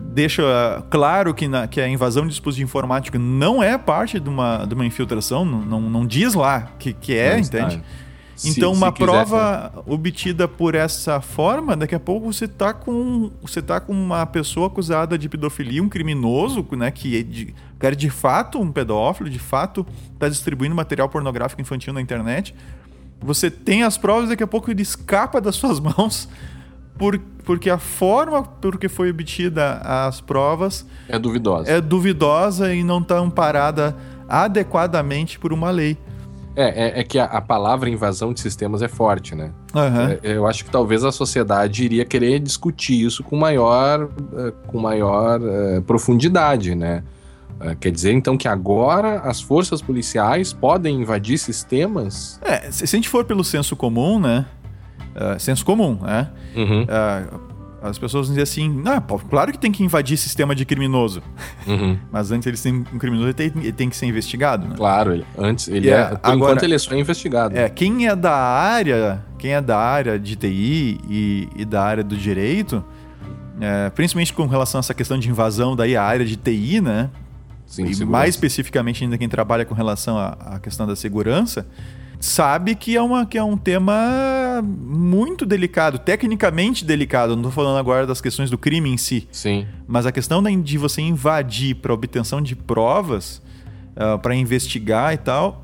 [0.00, 4.64] deixa claro que, na, que a invasão de dispositivo informático não é parte de uma,
[4.64, 7.74] de uma infiltração, não, não, não diz lá que, que é, não entende?
[7.76, 8.09] Está.
[8.44, 12.72] Então, se, uma se prova quiser, obtida por essa forma, daqui a pouco você está
[12.72, 17.54] com você tá com uma pessoa acusada de pedofilia, um criminoso, né, que é de,
[17.78, 22.54] é de fato um pedófilo, de fato está distribuindo material pornográfico infantil na internet.
[23.22, 26.28] Você tem as provas, daqui a pouco ele escapa das suas mãos
[26.96, 31.70] por, porque a forma por que foi obtida as provas é duvidosa.
[31.70, 33.96] É duvidosa e não está amparada
[34.28, 35.98] adequadamente por uma lei.
[36.56, 39.52] É, é, é que a, a, palavra invasão de sistemas é forte, né?
[39.72, 40.18] Uhum.
[40.22, 44.78] É, eu acho que talvez a sociedade iria querer discutir isso com maior, é, com
[44.78, 47.04] maior é, profundidade, né?
[47.60, 52.40] É, quer dizer, então, que agora as forças policiais podem invadir sistemas?
[52.42, 54.46] É, se a gente for pelo senso comum, né?
[55.10, 56.30] Uh, senso comum, né?
[56.56, 56.82] Uhum.
[56.84, 57.40] Uh,
[57.82, 61.22] as pessoas dizem assim, ah, claro que tem que invadir sistema de criminoso.
[61.66, 61.98] Uhum.
[62.12, 64.74] Mas antes eles têm um criminoso, ele tem, ele tem que ser investigado, né?
[64.76, 67.56] Claro, ele, antes ele é, é por agora, enquanto ele é só investigado.
[67.56, 72.04] É, quem é da área, quem é da área de TI e, e da área
[72.04, 72.84] do direito,
[73.60, 77.10] é, principalmente com relação a essa questão de invasão daí a área de TI, né?
[77.66, 78.06] Sim, e segurança.
[78.06, 81.66] mais especificamente ainda quem trabalha com relação à questão da segurança,
[82.20, 87.30] sabe que é, uma, que é um tema muito delicado, tecnicamente delicado.
[87.30, 89.26] Não estou falando agora das questões do crime em si.
[89.32, 89.66] Sim.
[89.88, 93.38] Mas a questão de você invadir para obtenção de provas,
[93.96, 95.62] uh, ah, para investigar e tal,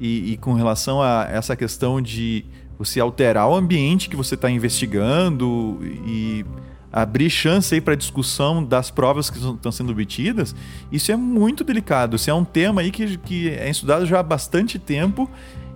[0.00, 2.44] e, e, com relação a essa questão de
[2.78, 6.44] você alterar o ambiente que você está investigando e
[6.92, 10.54] abrir chance aí para discussão das provas que estão sendo obtidas,
[10.92, 12.16] isso é muito delicado.
[12.16, 15.28] Isso é um tema aí que, que é estudado já há bastante tempo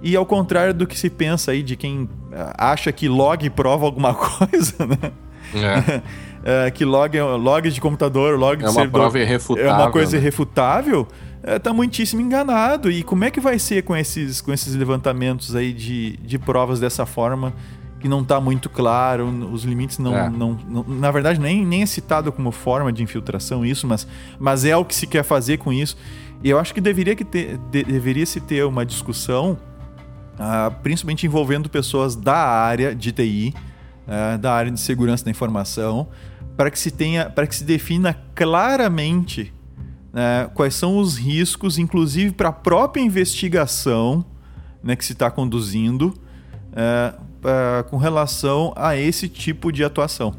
[0.03, 3.85] e ao contrário do que se pensa aí de quem ah, acha que log prova
[3.85, 5.13] alguma coisa, né?
[6.45, 6.67] É.
[6.67, 9.71] é, que log, logs de computador, log é de uma servidor, prova irrefutável.
[9.71, 10.23] É uma coisa né?
[10.23, 11.09] irrefutável.
[11.43, 12.91] Está é, muitíssimo enganado.
[12.91, 16.81] E como é que vai ser com esses, com esses levantamentos aí de, de provas
[16.81, 17.53] dessa forma?
[18.01, 20.31] que não está muito claro, os limites não, é.
[20.31, 24.09] não, não, Na verdade, nem, nem é citado como forma de infiltração isso, mas,
[24.39, 25.97] mas é o que se quer fazer com isso.
[26.43, 29.59] E eu acho que deveria, que ter, de, deveria se ter uma discussão,
[30.41, 33.61] uh, principalmente envolvendo pessoas da área de TI, uh,
[34.09, 36.09] ah, da área de segurança da informação,
[36.57, 39.53] para que se tenha, para que se defina claramente
[40.09, 44.25] uh, quais são os riscos, inclusive para a própria investigação
[44.83, 46.15] né, que se está conduzindo,
[46.73, 47.31] uh,
[47.89, 50.35] com relação a esse tipo de atuação.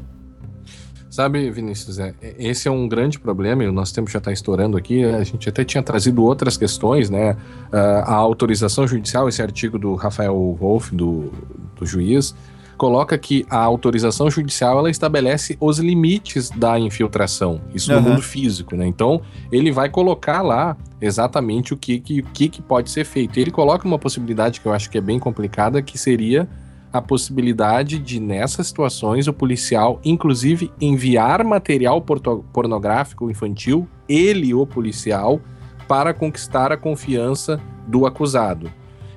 [1.12, 4.78] Sabe, Vinícius, é, esse é um grande problema e o nosso tempo já está estourando
[4.78, 5.04] aqui.
[5.04, 7.36] A gente até tinha trazido outras questões, né?
[7.70, 7.76] Uh,
[8.06, 11.30] a autorização judicial, esse artigo do Rafael Wolff, do,
[11.76, 12.34] do juiz,
[12.78, 18.00] coloca que a autorização judicial ela estabelece os limites da infiltração, isso uhum.
[18.00, 18.86] no mundo físico, né?
[18.86, 19.20] Então,
[19.52, 23.38] ele vai colocar lá exatamente o que, que, que, que pode ser feito.
[23.38, 26.48] Ele coloca uma possibilidade que eu acho que é bem complicada, que seria
[26.92, 32.04] a possibilidade de, nessas situações, o policial, inclusive, enviar material
[32.52, 35.40] pornográfico infantil, ele, o policial,
[35.88, 38.70] para conquistar a confiança do acusado.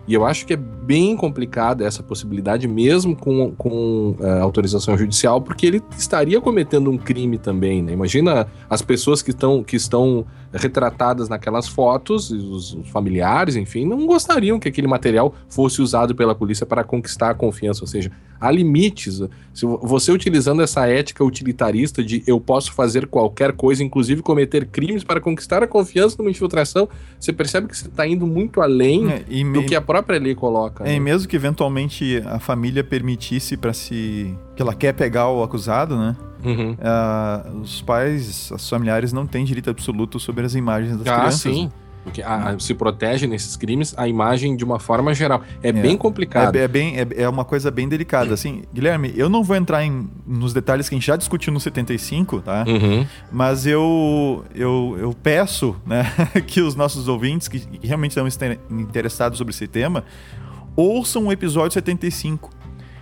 [0.07, 5.41] E eu acho que é bem complicada essa possibilidade, mesmo com, com uh, autorização judicial,
[5.41, 7.81] porque ele estaria cometendo um crime também.
[7.81, 7.93] Né?
[7.93, 10.25] Imagina as pessoas que estão, que estão
[10.55, 16.33] retratadas naquelas fotos, os, os, familiares, enfim, não gostariam que aquele material fosse usado pela
[16.33, 17.81] polícia para conquistar a confiança.
[17.81, 19.21] Ou seja, há limites.
[19.53, 25.03] Se você utilizando essa ética utilitarista de eu posso fazer qualquer coisa, inclusive cometer crimes
[25.03, 26.87] para conquistar a confiança numa infiltração,
[27.19, 30.83] você percebe que você está indo muito além é, do que a própria lei coloca.
[30.83, 30.95] É, né?
[30.95, 34.35] e mesmo que eventualmente a família permitisse para se.
[34.55, 36.15] que ela quer pegar o acusado, né?
[36.45, 36.71] Uhum.
[36.73, 41.41] Uh, os pais, os familiares não têm direito absoluto sobre as imagens das ah, crianças.
[41.41, 41.71] Sim.
[42.05, 45.41] Porque a, se protege nesses crimes a imagem de uma forma geral.
[45.63, 46.55] É, é bem complicado.
[46.55, 48.31] É, é bem, é, é, uma coisa bem delicada.
[48.31, 51.59] Assim, Guilherme, eu não vou entrar em, nos detalhes que a gente já discutiu no
[51.59, 52.63] 75, tá?
[52.67, 53.07] Uhum.
[53.31, 56.05] Mas eu, eu, eu peço né,
[56.45, 58.27] que os nossos ouvintes, que, que realmente estão
[58.69, 60.03] interessados sobre esse tema,
[60.75, 62.51] ouçam o episódio 75.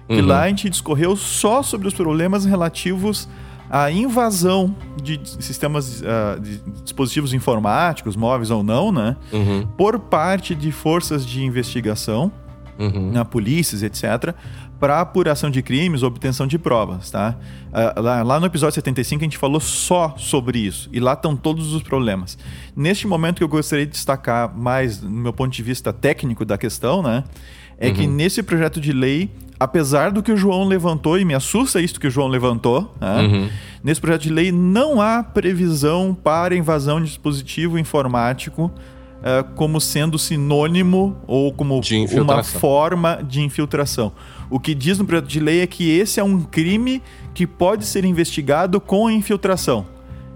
[0.10, 0.26] Uhum.
[0.26, 3.28] lá a gente discorreu só sobre os problemas relativos
[3.70, 9.18] a invasão de sistemas, uh, de dispositivos informáticos, móveis ou não, né?
[9.32, 9.66] Uhum.
[9.76, 12.32] Por parte de forças de investigação,
[12.78, 13.12] uhum.
[13.12, 14.36] na polícias, etc.,
[14.80, 17.36] para apuração de crimes, obtenção de provas, tá?
[17.70, 21.36] Uh, lá, lá, no episódio 75 a gente falou só sobre isso e lá estão
[21.36, 22.38] todos os problemas.
[22.76, 26.58] Neste momento que eu gostaria de destacar mais, no meu ponto de vista técnico da
[26.58, 27.24] questão, né?
[27.78, 27.94] É uhum.
[27.94, 29.30] que nesse projeto de lei
[29.60, 33.22] apesar do que o João levantou, e me assusta isso que o João levantou, né?
[33.22, 33.50] uhum.
[33.82, 40.20] nesse projeto de lei não há previsão para invasão de dispositivo informático uh, como sendo
[40.20, 41.80] sinônimo ou como
[42.22, 44.12] uma forma de infiltração.
[44.50, 47.02] O que diz no projeto de lei é que esse é um crime
[47.34, 49.86] que pode ser investigado com infiltração.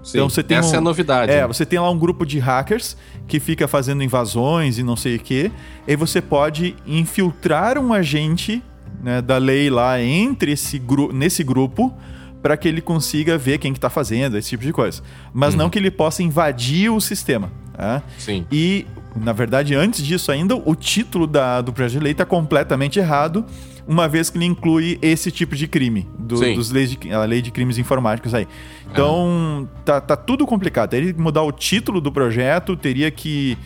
[0.02, 1.32] Sim, então você tem essa um, é a novidade.
[1.32, 1.46] É, né?
[1.46, 2.96] você tem lá um grupo de hackers
[3.28, 5.52] que fica fazendo invasões e não sei o quê.
[5.86, 8.62] E você pode infiltrar um agente
[9.02, 11.94] né, da lei lá entre esse gru nesse grupo
[12.42, 15.02] para que ele consiga ver quem que está fazendo, esse tipo de coisa.
[15.32, 15.58] Mas uhum.
[15.58, 17.50] não que ele possa invadir o sistema.
[17.72, 18.02] Tá?
[18.16, 18.46] Sim.
[18.50, 22.98] E, na verdade, antes disso ainda, o título da, do projeto de lei está completamente
[22.98, 23.44] errado,
[23.88, 27.40] uma vez que ele inclui esse tipo de crime, do, dos leis de, a lei
[27.40, 28.46] de crimes informáticos aí.
[28.92, 29.82] Então, é.
[29.82, 30.90] tá, tá tudo complicado.
[30.90, 33.56] Teria que mudar o título do projeto, teria que,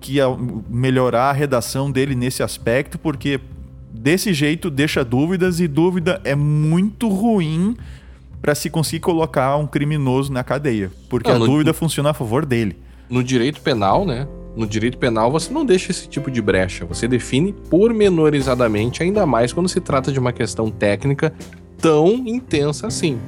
[0.00, 0.16] que
[0.70, 3.38] melhorar a redação dele nesse aspecto, porque
[3.92, 7.76] desse jeito deixa dúvidas e dúvida é muito ruim
[8.40, 12.14] para se conseguir colocar um criminoso na cadeia, porque não, a no, dúvida funciona a
[12.14, 12.78] favor dele.
[13.10, 14.26] No direito penal, né?
[14.56, 19.52] No direito penal você não deixa esse tipo de brecha, você define pormenorizadamente, ainda mais
[19.52, 21.32] quando se trata de uma questão técnica
[21.78, 23.18] tão intensa assim.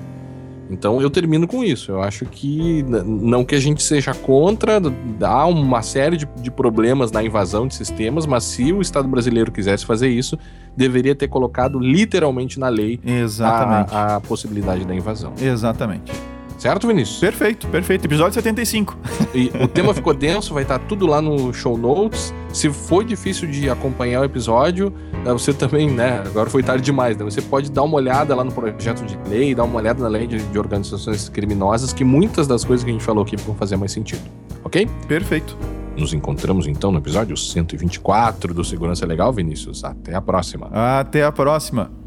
[0.72, 1.92] Então eu termino com isso.
[1.92, 4.80] Eu acho que não que a gente seja contra,
[5.20, 9.52] há uma série de, de, problemas na invasão de sistemas, mas se o Estado brasileiro
[9.52, 10.38] quisesse fazer isso,
[10.74, 12.98] deveria ter colocado literalmente na lei
[13.40, 15.34] a, a possibilidade da invasão.
[15.40, 16.10] Exatamente.
[16.62, 17.18] Certo, Vinícius?
[17.18, 18.05] Perfeito, perfeito.
[18.05, 18.97] Episódio 75.
[19.34, 22.34] E o tema ficou denso, vai estar tudo lá no show notes.
[22.52, 24.93] Se foi difícil de acompanhar o episódio,
[25.24, 26.22] eh, você também, né?
[26.26, 27.24] Agora foi tarde demais, né?
[27.24, 30.26] Você pode dar uma olhada lá no projeto de lei, dar uma olhada na lei
[30.26, 33.76] de, de organizações criminosas, que muitas das coisas que a gente falou aqui vão fazer
[33.76, 34.22] mais sentido.
[34.62, 34.86] Ok?
[35.09, 35.56] Perfeito.
[35.97, 39.82] Nos encontramos então no episódio 124 do Segurança Legal, Vinícius.
[39.82, 40.68] Até a próxima.
[40.70, 42.01] Até a próxima.